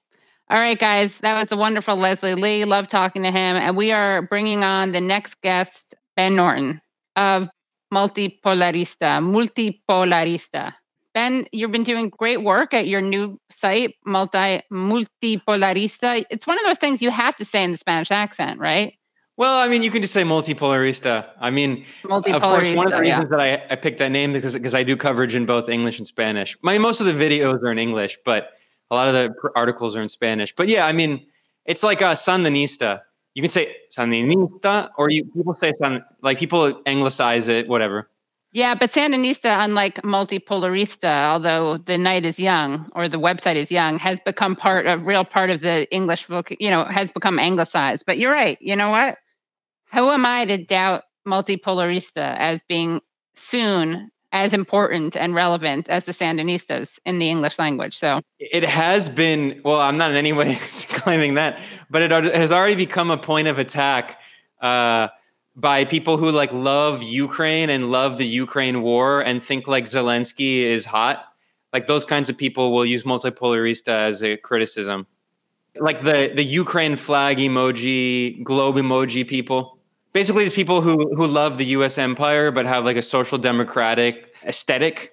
[0.51, 2.65] All right, guys, that was the wonderful Leslie Lee.
[2.65, 3.55] Love talking to him.
[3.55, 6.81] And we are bringing on the next guest, Ben Norton
[7.15, 7.49] of
[7.95, 9.23] Multipolarista.
[9.23, 10.75] Multipolarista.
[11.15, 16.25] Ben, you've been doing great work at your new site, Multi Multipolarista.
[16.31, 18.95] It's one of those things you have to say in the Spanish accent, right?
[19.37, 21.31] Well, I mean, you can just say multipolarista.
[21.41, 23.37] I mean, of course, one of the reasons yeah.
[23.37, 26.07] that I, I picked that name is because I do coverage in both English and
[26.09, 26.59] Spanish.
[26.61, 28.51] My most of the videos are in English, but
[28.91, 30.55] a lot of the articles are in Spanish.
[30.55, 31.27] But yeah, I mean,
[31.65, 33.03] it's like a Sandinista.
[33.35, 38.11] You can say Sandinista, or you people say San, like people anglicize it, whatever.
[38.53, 43.97] Yeah, but Sandinista, unlike multipolarista, although the night is young or the website is young,
[44.01, 46.57] has become part of real part of the English voc.
[46.59, 48.05] You know, has become anglicized.
[48.07, 48.59] But you're right.
[48.61, 49.19] You know what?
[49.93, 53.01] Who am I to doubt multipolarista as being
[53.35, 57.99] soon as important and relevant as the Sandinistas in the English language.
[57.99, 60.57] So it has been, well, I'm not in any way
[60.89, 64.21] claiming that, but it has already become a point of attack
[64.61, 65.09] uh,
[65.57, 70.63] by people who like love Ukraine and love the Ukraine war and think like Zelensky
[70.63, 71.25] is hot.
[71.73, 75.07] Like those kinds of people will use multipolarista as a criticism.
[75.77, 79.80] Like the, the Ukraine flag emoji, globe emoji people
[80.13, 81.99] basically it's people who who love the U.S.
[81.99, 85.13] empire but have like a social democratic aesthetic.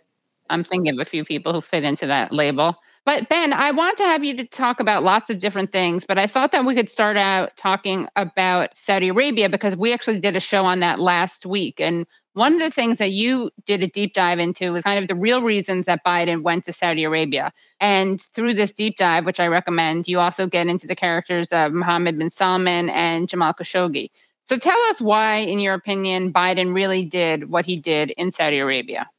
[0.50, 2.78] I'm thinking of a few people who fit into that label.
[3.06, 6.20] But Ben, I want to have you to talk about lots of different things, but
[6.20, 10.36] I thought that we could start out talking about Saudi Arabia because we actually did
[10.36, 11.80] a show on that last week.
[11.80, 15.08] And one of the things that you did a deep dive into was kind of
[15.08, 17.54] the real reasons that Biden went to Saudi Arabia.
[17.80, 21.72] And through this deep dive, which I recommend, you also get into the characters of
[21.72, 24.10] Mohammed bin Salman and Jamal Khashoggi.
[24.48, 28.60] So tell us why, in your opinion, Biden really did what he did in Saudi
[28.60, 29.10] Arabia.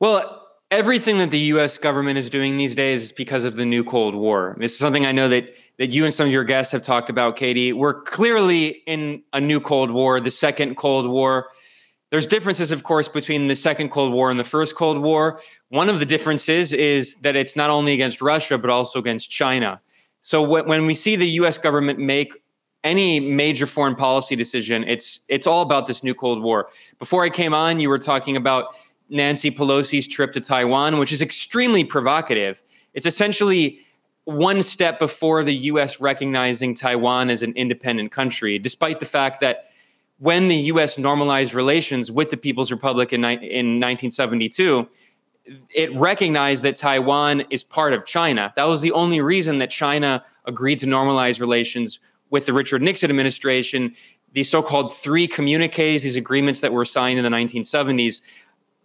[0.00, 3.82] Well, everything that the US government is doing these days is because of the new
[3.82, 4.54] Cold War.
[4.60, 7.08] This is something I know that that you and some of your guests have talked
[7.08, 7.72] about, Katie.
[7.72, 11.48] We're clearly in a new Cold War, the second Cold War.
[12.10, 15.40] There's differences, of course, between the second Cold War and the first Cold War.
[15.70, 19.80] One of the differences is that it's not only against Russia, but also against China.
[20.20, 22.34] So when we see the US government make
[22.84, 26.68] any major foreign policy decision, it's it's all about this new Cold War.
[26.98, 28.74] Before I came on, you were talking about
[29.08, 32.62] Nancy Pelosi's trip to Taiwan, which is extremely provocative.
[32.94, 33.80] It's essentially
[34.24, 39.64] one step before the US recognizing Taiwan as an independent country, despite the fact that
[40.18, 44.86] when the US normalized relations with the People's Republic in, in 1972,
[45.74, 48.52] it recognized that Taiwan is part of China.
[48.56, 51.98] That was the only reason that China agreed to normalize relations
[52.30, 53.94] with the Richard Nixon administration.
[54.32, 58.20] These so called three communiques, these agreements that were signed in the 1970s,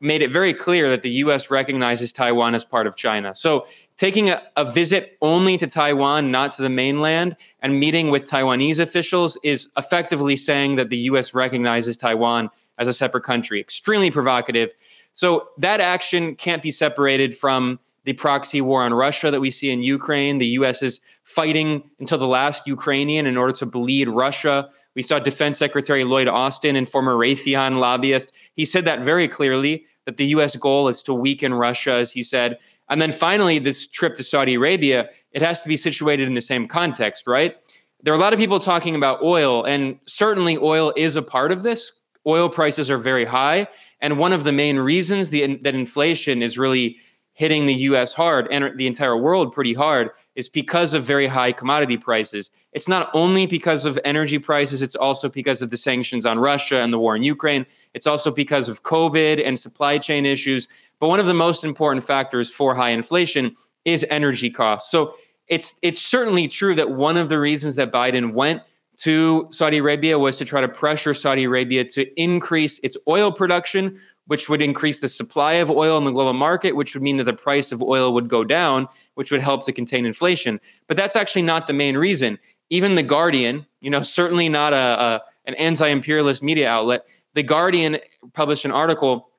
[0.03, 3.33] made it very clear that the US recognizes Taiwan as part of China.
[3.33, 3.65] So,
[3.97, 8.81] taking a, a, visit only to Taiwan, not to the mainland, and meeting with Taiwanese
[8.81, 13.61] officials is effectively saying that the US recognizes Taiwan as a separate country.
[13.61, 14.73] Extremely provocative.
[15.13, 19.71] So, that action can't be separated from the proxy war on Russia that we see
[19.71, 20.37] in Ukraine.
[20.37, 24.69] The US is fighting until the last Ukrainian in order to bleed Russia.
[24.95, 28.33] We saw Defense Secretary Lloyd Austin and former Raytheon lobbyist.
[28.53, 32.23] He said that very clearly that the US goal is to weaken Russia, as he
[32.23, 32.57] said.
[32.89, 36.41] And then finally, this trip to Saudi Arabia, it has to be situated in the
[36.41, 37.55] same context, right?
[38.01, 41.53] There are a lot of people talking about oil, and certainly oil is a part
[41.53, 41.93] of this.
[42.27, 43.67] Oil prices are very high.
[44.01, 46.97] And one of the main reasons the, that inflation is really
[47.33, 51.51] hitting the US hard and the entire world pretty hard is because of very high
[51.51, 52.51] commodity prices.
[52.73, 56.77] It's not only because of energy prices, it's also because of the sanctions on Russia
[56.77, 57.65] and the war in Ukraine.
[57.93, 60.67] It's also because of COVID and supply chain issues.
[60.99, 64.91] But one of the most important factors for high inflation is energy costs.
[64.91, 65.15] So
[65.47, 68.61] it's it's certainly true that one of the reasons that Biden went
[68.97, 73.99] to Saudi Arabia was to try to pressure Saudi Arabia to increase its oil production,
[74.27, 77.25] which would increase the supply of oil in the global market, which would mean that
[77.25, 80.59] the price of oil would go down, which would help to contain inflation.
[80.87, 82.39] But that's actually not the main reason.
[82.69, 87.97] Even the Guardian, you know, certainly not a, a an anti-imperialist media outlet, the Guardian
[88.33, 89.29] published an article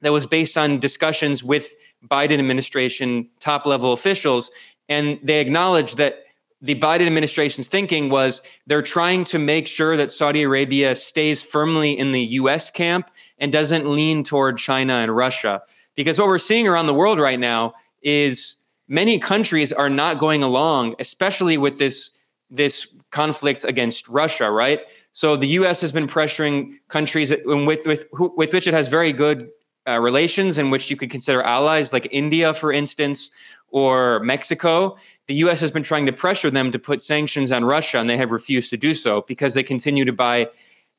[0.00, 1.74] that was based on discussions with
[2.08, 4.50] Biden administration top level officials,
[4.88, 6.24] and they acknowledged that
[6.62, 11.98] the Biden administration's thinking was they're trying to make sure that Saudi Arabia stays firmly
[11.98, 15.62] in the US camp and doesn't lean toward China and Russia.
[15.96, 18.56] Because what we're seeing around the world right now is
[18.88, 22.10] many countries are not going along, especially with this,
[22.50, 24.80] this conflict against Russia, right?
[25.12, 29.48] So the US has been pressuring countries with, with, with which it has very good
[29.88, 33.30] uh, relations and which you could consider allies, like India, for instance,
[33.68, 34.96] or Mexico,
[35.30, 38.16] the US has been trying to pressure them to put sanctions on Russia, and they
[38.16, 40.48] have refused to do so because they continue to buy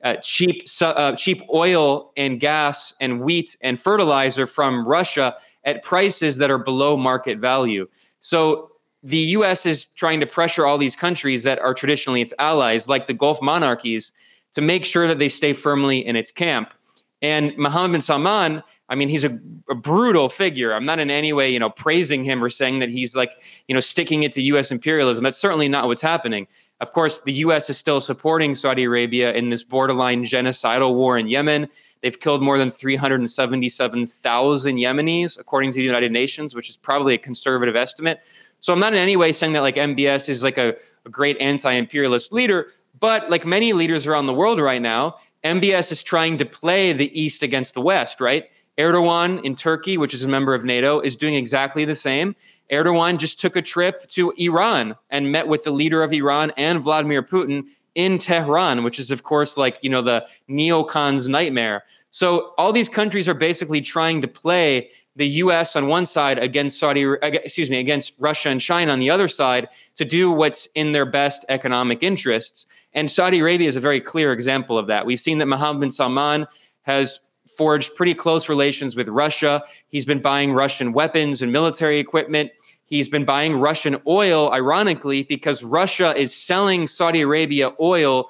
[0.06, 6.38] uh, cheap, uh, cheap oil and gas and wheat and fertilizer from Russia at prices
[6.38, 7.90] that are below market value.
[8.22, 8.72] So
[9.04, 13.08] the US is trying to pressure all these countries that are traditionally its allies, like
[13.08, 14.14] the Gulf monarchies,
[14.54, 16.74] to make sure that they stay firmly in its camp.
[17.22, 20.74] And Mohammed bin Salman I mean, he's a, a, brutal figure.
[20.74, 23.32] I'm not in any way, you know, praising him or saying that he's like,
[23.70, 24.70] you know, sticking it to U.S.
[24.70, 25.24] imperialism.
[25.24, 26.46] That's certainly not what's happening.
[26.82, 27.70] Of course, the U.S.
[27.70, 31.70] is still supporting Saudi Arabia in this borderline genocidal war in Yemen.
[32.02, 37.18] They've killed more than 377,000 Yemenis, according to the United Nations, which is probably a
[37.18, 38.20] conservative estimate.
[38.60, 40.76] So I'm not in any way saying that like MBS is like a,
[41.06, 42.68] a great anti-imperialist leader,
[43.00, 47.20] but like many leaders around the world right now, MBS is trying to play the
[47.20, 48.50] East against the West, right?
[48.82, 52.36] Erdogan in Turkey, which is a member of NATO, is doing exactly the same.
[52.72, 56.82] Erdogan just took a trip to Iran and met with the leader of Iran and
[56.82, 61.84] Vladimir Putin in Tehran, which is, of course, like, you know, the neocons' nightmare.
[62.10, 66.80] So all these countries are basically trying to play the US on one side against
[66.80, 70.94] Saudi, excuse me, against Russia and China on the other side to do what's in
[70.94, 72.66] their best economic interests.
[72.94, 75.06] And Saudi Arabia is a very clear example of that.
[75.06, 76.48] We've seen that Mohammed bin Salman
[76.84, 77.20] has
[77.58, 79.64] forged pretty close relations with Russia.
[79.88, 82.52] He's been buying Russian weapons and military equipment.
[82.84, 88.30] He's been buying Russian oil, ironically, because Russia is selling Saudi Arabia oil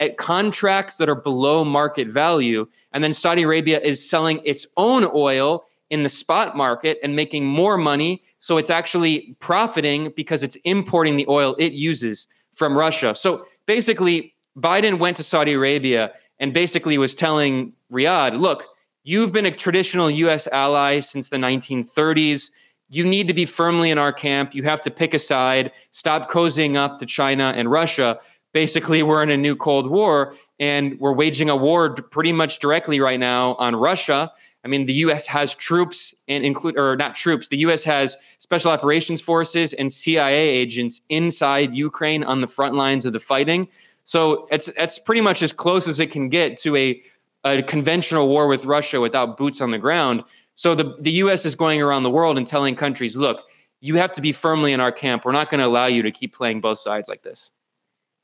[0.00, 2.66] at contracts that are below market value.
[2.92, 7.44] And then Saudi Arabia is selling its own oil in the spot market and making
[7.44, 8.22] more money.
[8.38, 13.14] So it's actually profiting because it's importing the oil it uses from Russia.
[13.14, 18.66] So basically, Biden went to Saudi Arabia and basically was telling Riyadh, look,
[19.04, 22.50] you've been a traditional US ally since the 1930s.
[22.88, 24.54] You need to be firmly in our camp.
[24.54, 28.18] You have to pick a side, stop cozying up to China and Russia.
[28.52, 32.98] Basically, we're in a new Cold War and we're waging a war pretty much directly
[32.98, 34.32] right now on Russia.
[34.64, 35.26] I mean, the U.S.
[35.28, 37.48] has troops and include, or not troops.
[37.48, 37.84] The U.S.
[37.84, 43.20] has special operations forces and CIA agents inside Ukraine on the front lines of the
[43.20, 43.68] fighting.
[44.10, 47.00] So it's it's pretty much as close as it can get to a,
[47.44, 50.24] a conventional war with Russia without boots on the ground.
[50.56, 53.44] So the, the US is going around the world and telling countries, look,
[53.80, 55.24] you have to be firmly in our camp.
[55.24, 57.52] We're not going to allow you to keep playing both sides like this.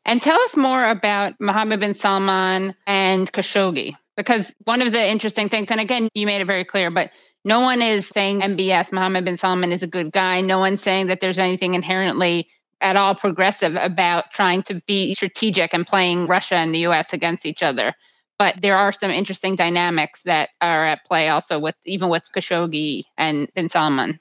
[0.05, 5.49] And tell us more about Mohammed bin Salman and Khashoggi, because one of the interesting
[5.49, 7.13] things, and again, you made it very clear, but
[7.45, 10.41] no one is saying MBS, Mohammed bin Salman, is a good guy.
[10.41, 12.49] No one's saying that there's anything inherently
[12.81, 17.47] at all progressive about trying to be strategic and playing Russia and the US against
[17.47, 17.95] each other.
[18.39, 23.05] But there are some interesting dynamics that are at play also with even with Khashoggi
[23.17, 24.21] and bin Salman.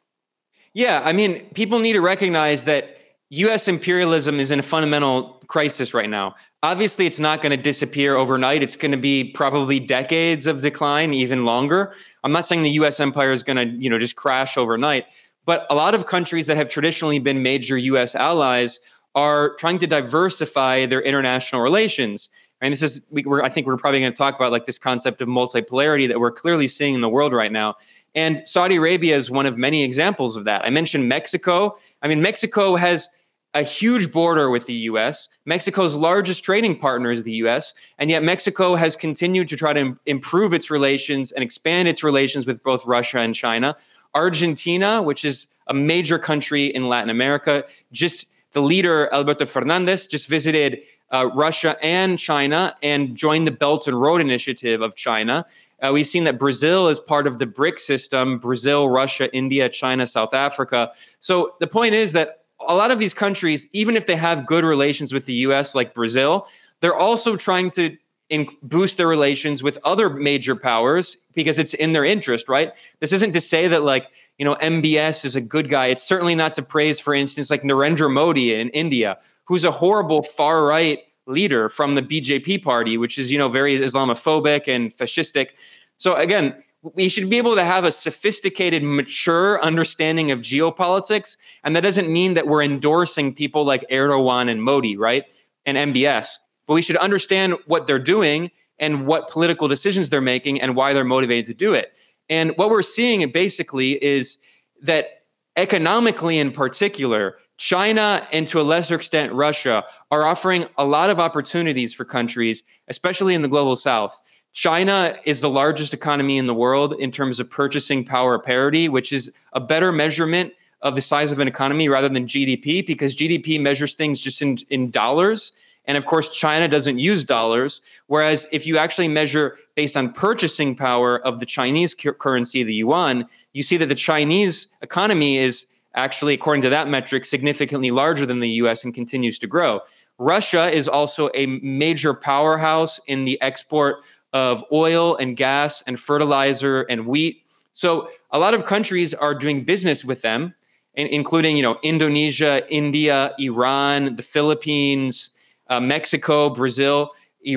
[0.74, 2.98] Yeah, I mean, people need to recognize that
[3.30, 6.36] US imperialism is in a fundamental crisis right now.
[6.64, 8.64] Obviously, it's not going to disappear overnight.
[8.64, 11.94] It's going to be probably decades of decline, even longer.
[12.24, 15.06] I'm not saying the US empire is going to, you know, just crash overnight,
[15.46, 18.80] but a lot of countries that have traditionally been major US allies
[19.14, 22.30] are trying to diversify their international relations.
[22.62, 25.22] And this is, we, I think we're probably going to talk about like this concept
[25.22, 27.76] of multipolarity that we're clearly seeing in the world right now.
[28.14, 30.66] And Saudi Arabia is one of many examples of that.
[30.66, 31.78] I mentioned Mexico.
[32.02, 33.10] I mean, Mexico has
[33.54, 35.30] a huge border with the US.
[35.46, 37.74] Mexico's largest trading partner is the US.
[37.98, 42.04] And yet, Mexico has continued to try to Im- improve its relations and expand its
[42.04, 43.78] relations with both Russia and China.
[44.16, 50.28] Argentina, which is a major country in Latin America, just the leader, Alberto Fernandez, just
[50.30, 55.46] visited uh, Russia and China and joined the Belt and Road Initiative of China.
[55.82, 60.08] Uh, we've seen that Brazil is part of the BRICS system Brazil, Russia, India, China,
[60.08, 60.92] South Africa.
[61.20, 64.64] So the point is that a lot of these countries, even if they have good
[64.64, 66.48] relations with the US, like Brazil,
[66.80, 67.98] they're also trying to
[68.30, 72.74] in, boost their relations with other major powers because it's in their interest, right?
[73.00, 74.08] This isn't to say that, like,
[74.38, 75.88] you know, MBS is a good guy.
[75.88, 80.24] It's certainly not to praise, for instance, like Narendra Modi in India, who's a horrible
[80.24, 85.52] far right leader from the BJP party, which is, you know, very Islamophobic and fascistic.
[85.98, 86.64] So again,
[86.94, 91.38] we should be able to have a sophisticated, mature understanding of geopolitics.
[91.64, 95.24] And that doesn't mean that we're endorsing people like Erdogan and Modi, right?
[95.66, 96.38] And MBS.
[96.68, 100.94] But we should understand what they're doing and what political decisions they're making and why
[100.94, 101.94] they're motivated to do it.
[102.30, 104.38] And what we're seeing basically is
[104.82, 105.22] that
[105.56, 111.20] economically, in particular, China and to a lesser extent Russia are offering a lot of
[111.20, 114.22] opportunities for countries, especially in the global south.
[114.52, 119.12] China is the largest economy in the world in terms of purchasing power parity, which
[119.12, 123.60] is a better measurement of the size of an economy rather than GDP because GDP
[123.60, 125.52] measures things just in, in dollars.
[125.88, 127.82] And of course, China doesn't use dollars.
[128.08, 133.28] Whereas if you actually measure based on purchasing power of the Chinese currency, the yuan,
[133.54, 138.40] you see that the Chinese economy is actually, according to that metric, significantly larger than
[138.40, 139.82] the US and continues to grow.
[140.18, 146.82] Russia is also a major powerhouse in the export of oil and gas and fertilizer
[146.84, 147.44] and wheat.
[147.74, 150.56] So a lot of countries are doing business with them,
[150.94, 155.32] including you know Indonesia, India, Iran, the Philippines,
[155.68, 157.12] uh, Mexico, Brazil,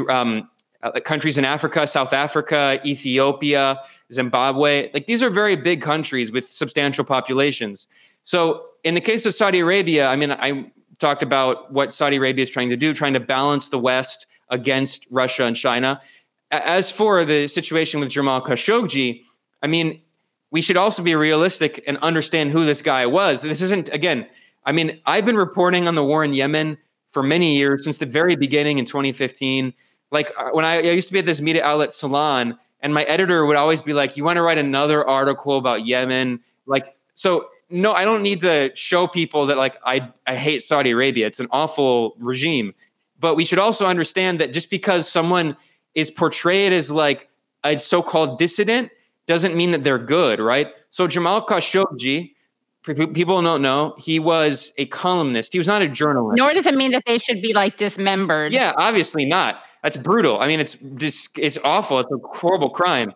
[0.09, 0.49] um,
[0.83, 3.81] uh, countries in Africa, South Africa, Ethiopia,
[4.13, 4.91] Zimbabwe.
[4.95, 7.87] Like these are very big countries with substantial populations.
[8.23, 12.43] So in the case of Saudi Arabia, I mean, I talked about what Saudi Arabia
[12.43, 16.01] is trying to do, trying to balance the West against Russia and China.
[16.51, 19.23] As for the situation with Jamal Khashoggi,
[19.63, 20.01] I mean,
[20.51, 23.43] we should also be realistic and understand who this guy was.
[23.43, 24.27] This isn't, again,
[24.65, 26.79] I mean, I've been reporting on the war in Yemen
[27.19, 29.75] for many years, since the very beginning in 2015.
[30.13, 33.03] Like uh, when I, I used to be at this media outlet, Salon, and my
[33.05, 36.39] editor would always be like, You want to write another article about Yemen?
[36.67, 40.93] Like, so no, I don't need to show people that like I, I hate Saudi
[40.93, 41.27] Arabia.
[41.27, 42.73] It's an awful regime.
[43.19, 45.57] But we should also understand that just because someone
[45.97, 47.29] is portrayed as like
[47.65, 48.93] a so-called dissident
[49.27, 50.69] doesn't mean that they're good, right?
[50.91, 52.35] So Jamal Khashoggi,
[52.83, 55.53] people don't know, he was a columnist.
[55.53, 56.39] He was not a journalist.
[56.39, 58.53] Nor does it mean that they should be like dismembered.
[58.53, 59.63] Yeah, obviously not.
[59.83, 60.41] That's brutal.
[60.41, 62.01] I mean, it's just it's awful.
[62.01, 63.13] It's a horrible crime.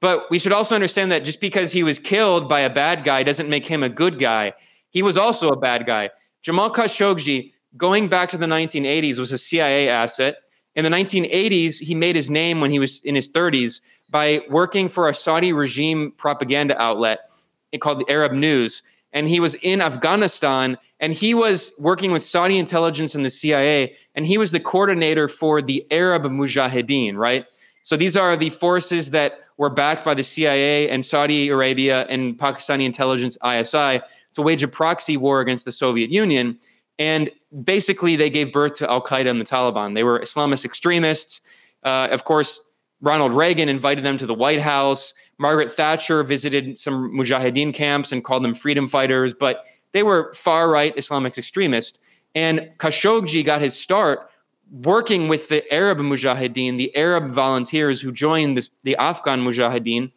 [0.00, 3.22] But we should also understand that just because he was killed by a bad guy
[3.22, 4.54] doesn't make him a good guy.
[4.88, 6.10] He was also a bad guy.
[6.42, 10.36] Jamal Khashoggi, going back to the 1980s, was a CIA asset.
[10.74, 14.88] In the 1980s, he made his name when he was in his 30s by working
[14.88, 17.30] for a Saudi regime propaganda outlet
[17.78, 18.82] called the Arab News.
[19.12, 23.94] And he was in Afghanistan and he was working with Saudi intelligence and the CIA.
[24.14, 27.46] And he was the coordinator for the Arab Mujahideen, right?
[27.82, 32.38] So these are the forces that were backed by the CIA and Saudi Arabia and
[32.38, 34.00] Pakistani intelligence ISI
[34.34, 36.58] to wage a proxy war against the Soviet Union.
[36.98, 37.30] And
[37.64, 39.94] basically, they gave birth to Al Qaeda and the Taliban.
[39.94, 41.40] They were Islamist extremists.
[41.82, 42.60] Uh, of course,
[43.00, 45.14] Ronald Reagan invited them to the White House.
[45.38, 50.68] Margaret Thatcher visited some Mujahideen camps and called them freedom fighters, but they were far
[50.68, 51.98] right Islamic extremists.
[52.34, 54.30] And Khashoggi got his start
[54.70, 60.12] working with the Arab Mujahideen, the Arab volunteers who joined this, the Afghan Mujahideen.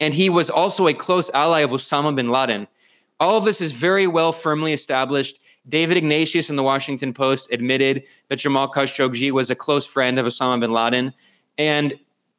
[0.00, 2.68] And he was also a close ally of Osama bin Laden.
[3.20, 5.38] All of this is very well firmly established.
[5.68, 10.26] David Ignatius in the Washington Post admitted that Jamal Khashoggi was a close friend of
[10.26, 11.12] Osama bin Laden.
[11.58, 11.98] And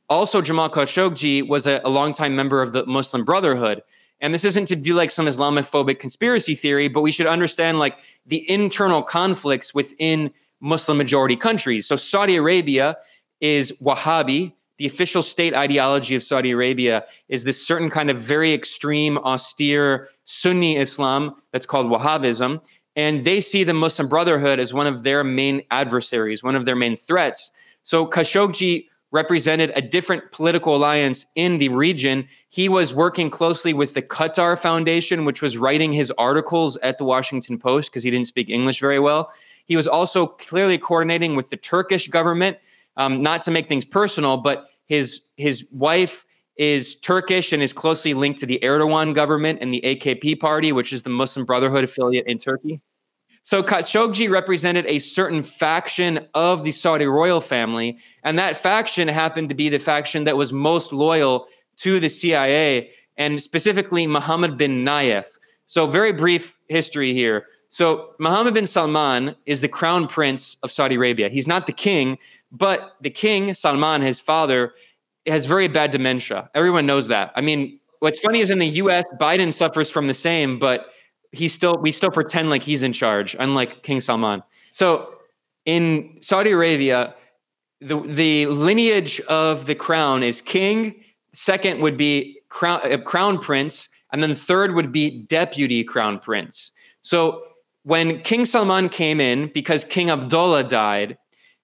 [0.09, 3.81] also, Jamal Khashoggi was a, a longtime member of the Muslim Brotherhood.
[4.19, 7.99] And this isn't to be like some Islamophobic conspiracy theory, but we should understand like
[8.25, 10.31] the internal conflicts within
[10.61, 11.87] Muslim majority countries.
[11.87, 12.97] So Saudi Arabia
[13.41, 14.53] is Wahhabi.
[14.77, 20.07] The official state ideology of Saudi Arabia is this certain kind of very extreme, austere
[20.23, 22.65] Sunni Islam that's called Wahhabism.
[22.95, 26.75] And they see the Muslim Brotherhood as one of their main adversaries, one of their
[26.75, 27.51] main threats.
[27.83, 32.27] So Khashoggi represented a different political alliance in the region.
[32.49, 37.05] He was working closely with the Qatar Foundation, which was writing his articles at the
[37.05, 39.31] Washington Post because he didn't speak English very well.
[39.65, 42.57] He was also clearly coordinating with the Turkish government,
[42.97, 46.25] um, not to make things personal, but his his wife
[46.57, 50.91] is Turkish and is closely linked to the Erdogan government and the AKP party, which
[50.91, 52.81] is the Muslim Brotherhood affiliate in Turkey.
[53.43, 59.49] So Khashoggi represented a certain faction of the Saudi royal family, and that faction happened
[59.49, 64.85] to be the faction that was most loyal to the CIA, and specifically Mohammed bin
[64.85, 65.25] Nayef.
[65.65, 67.47] So, very brief history here.
[67.67, 71.27] So, Mohammed bin Salman is the crown prince of Saudi Arabia.
[71.27, 72.19] He's not the king,
[72.51, 74.73] but the king, Salman, his father,
[75.25, 76.49] has very bad dementia.
[76.55, 77.33] Everyone knows that.
[77.35, 80.87] I mean, what's funny is in the US, Biden suffers from the same, but
[81.33, 84.43] he still we still pretend like he's in charge, unlike King Salman.
[84.71, 85.15] So
[85.65, 87.15] in Saudi Arabia,
[87.81, 91.03] the the lineage of the crown is king.
[91.33, 96.71] Second would be crown uh, crown prince, and then third would be deputy crown prince.
[97.01, 97.41] So
[97.81, 101.17] when King Salman came in, because King Abdullah died,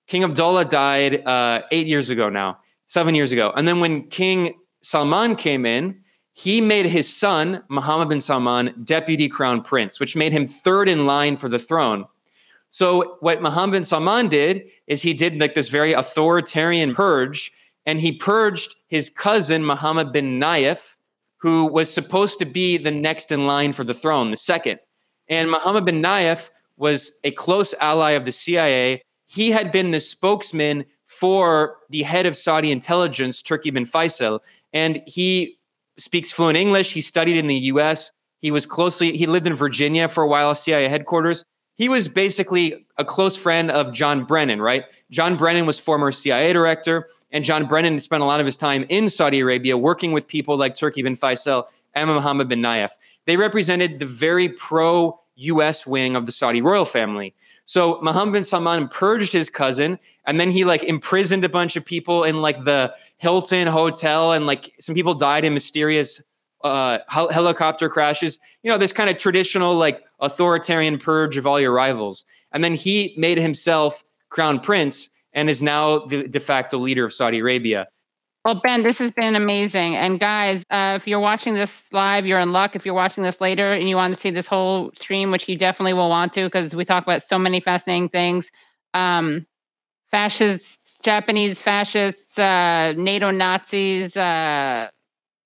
[0.08, 2.58] King Abdullah died uh, eight years ago now,
[2.88, 6.02] seven years ago, and then when King Salman came in,
[6.34, 11.06] he made his son, Mohammed bin Salman, deputy crown prince, which made him third in
[11.06, 12.06] line for the throne.
[12.70, 17.52] So, what Mohammed bin Salman did is he did like this very authoritarian purge,
[17.86, 20.96] and he purged his cousin, Mohammed bin Nayef,
[21.38, 24.80] who was supposed to be the next in line for the throne, the second.
[25.28, 29.02] And Mohammed bin Nayef was a close ally of the CIA.
[29.28, 34.40] He had been the spokesman for the head of Saudi intelligence, Turki bin Faisal,
[34.74, 35.59] and he
[36.00, 36.94] speaks fluent English.
[36.94, 38.12] He studied in the US.
[38.40, 41.44] He was closely, he lived in Virginia for a while, CIA headquarters.
[41.76, 44.84] He was basically a close friend of John Brennan, right?
[45.12, 48.86] John Brennan was former CIA director, and John Brennan spent a lot of his time
[48.90, 52.92] in Saudi Arabia working with people like Turki bin Faisal and Mohammed bin Nayef.
[53.26, 57.34] They represented the very pro US wing of the Saudi royal family.
[57.66, 61.86] So Mohammed bin Salman purged his cousin, and then he like imprisoned a bunch of
[61.86, 66.22] people in like the Hilton hotel, and like some people died in mysterious
[66.64, 68.40] uh, hel- helicopter crashes.
[68.64, 72.26] You know, this kind of traditional like authoritarian purge of all your rivals.
[72.52, 77.14] And then he made himself crown prince and is now the de facto leader of
[77.14, 77.88] Saudi Arabia.
[78.46, 79.98] Well, Ben, this has been amazing.
[79.98, 82.76] And guys, uh, if you're watching this live, you're in luck.
[82.76, 85.58] If you're watching this later and you want to see this whole stream, which you
[85.58, 88.50] definitely will want to, because we talk about so many fascinating things.
[88.94, 89.46] Um,
[90.10, 94.16] fascists, Japanese fascists, uh, NATO Nazis.
[94.16, 94.90] Uh,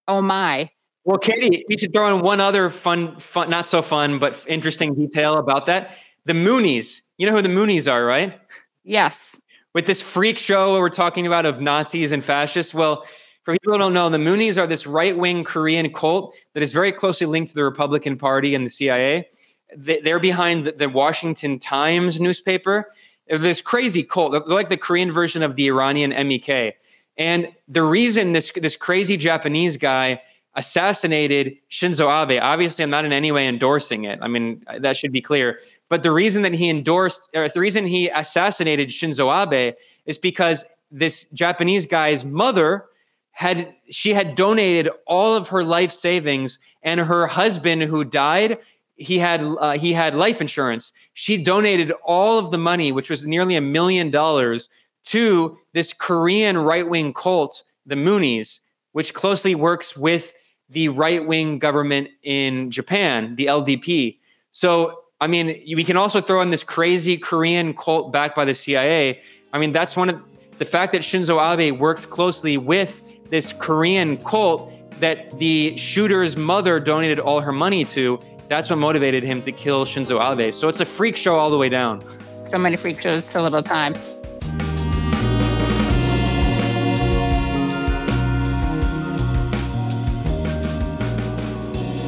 [0.08, 0.70] oh my!
[1.04, 4.94] Well, Katie, we should throw in one other fun, fun, not so fun, but interesting
[4.94, 5.98] detail about that.
[6.26, 7.02] The Moonies.
[7.18, 8.39] You know who the Moonies are, right?
[8.84, 9.36] Yes
[9.74, 12.74] with this freak show we're talking about of Nazis and fascists.
[12.74, 13.06] Well,
[13.44, 16.72] for people who don't know, the Moonies are this right wing Korean cult that is
[16.72, 19.28] very closely linked to the Republican Party and the CIA.
[19.76, 22.92] They're behind the Washington Times newspaper.
[23.28, 24.32] This crazy cult.
[24.32, 26.76] They're like the Korean version of the Iranian MEK.
[27.18, 30.22] And the reason this, this crazy Japanese guy
[30.56, 32.39] assassinated Shinzo Abe.
[32.41, 34.20] Obviously, I'm not in any way endorsing it.
[34.22, 35.60] I mean, that should be clear.
[35.89, 39.76] But the reason that he endorsed, or the reason he assassinated Shinzo Abe
[40.06, 42.86] is because this Japanese guy's mother
[43.32, 48.60] had she had donated all of her life savings, and her husband who died.
[48.95, 50.93] He had uh, he had life insurance.
[51.14, 54.70] She donated all of the money, which was nearly a million dollars,
[55.06, 58.60] to this Korean right wing cult, the Moonies,
[58.91, 60.32] which closely works with
[60.70, 64.18] the right wing government in Japan, the LDP.
[64.51, 68.53] So, I mean, we can also throw in this crazy Korean cult backed by the
[68.53, 69.22] CIA.
[69.51, 70.22] I mean, that's one of
[70.57, 76.80] the fact that Shinzo Abe worked closely with this Korean cult that the shooter's mother
[76.80, 80.53] donated all her money to, that's what motivated him to kill Shinzo Abe.
[80.53, 82.03] So it's a freak show all the way down.
[82.47, 83.95] So many freak shows, so little time.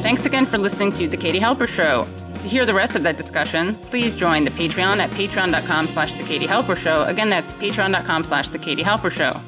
[0.06, 2.08] Thanks again for listening to The Katie Halper Show.
[2.34, 6.22] To hear the rest of that discussion, please join the Patreon at patreon.com slash The
[6.22, 7.06] Katie Halper Show.
[7.06, 9.42] Again, that's patreon.com slash The Katie Halper Show.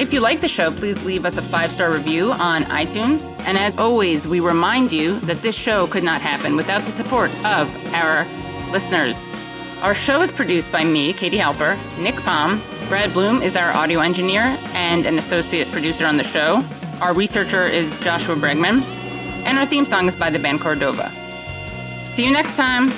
[0.00, 3.22] If you like the show, please leave us a five star review on iTunes.
[3.46, 7.30] And as always, we remind you that this show could not happen without the support
[7.44, 8.26] of our
[8.72, 9.22] listeners.
[9.82, 12.60] Our show is produced by me, Katie Halper, Nick Palm.
[12.88, 16.64] Brad Bloom is our audio engineer and an associate producer on the show.
[17.00, 19.01] Our researcher is Joshua Bregman.
[19.44, 21.10] And our theme song is by the band Cordova.
[22.06, 22.92] See you next time.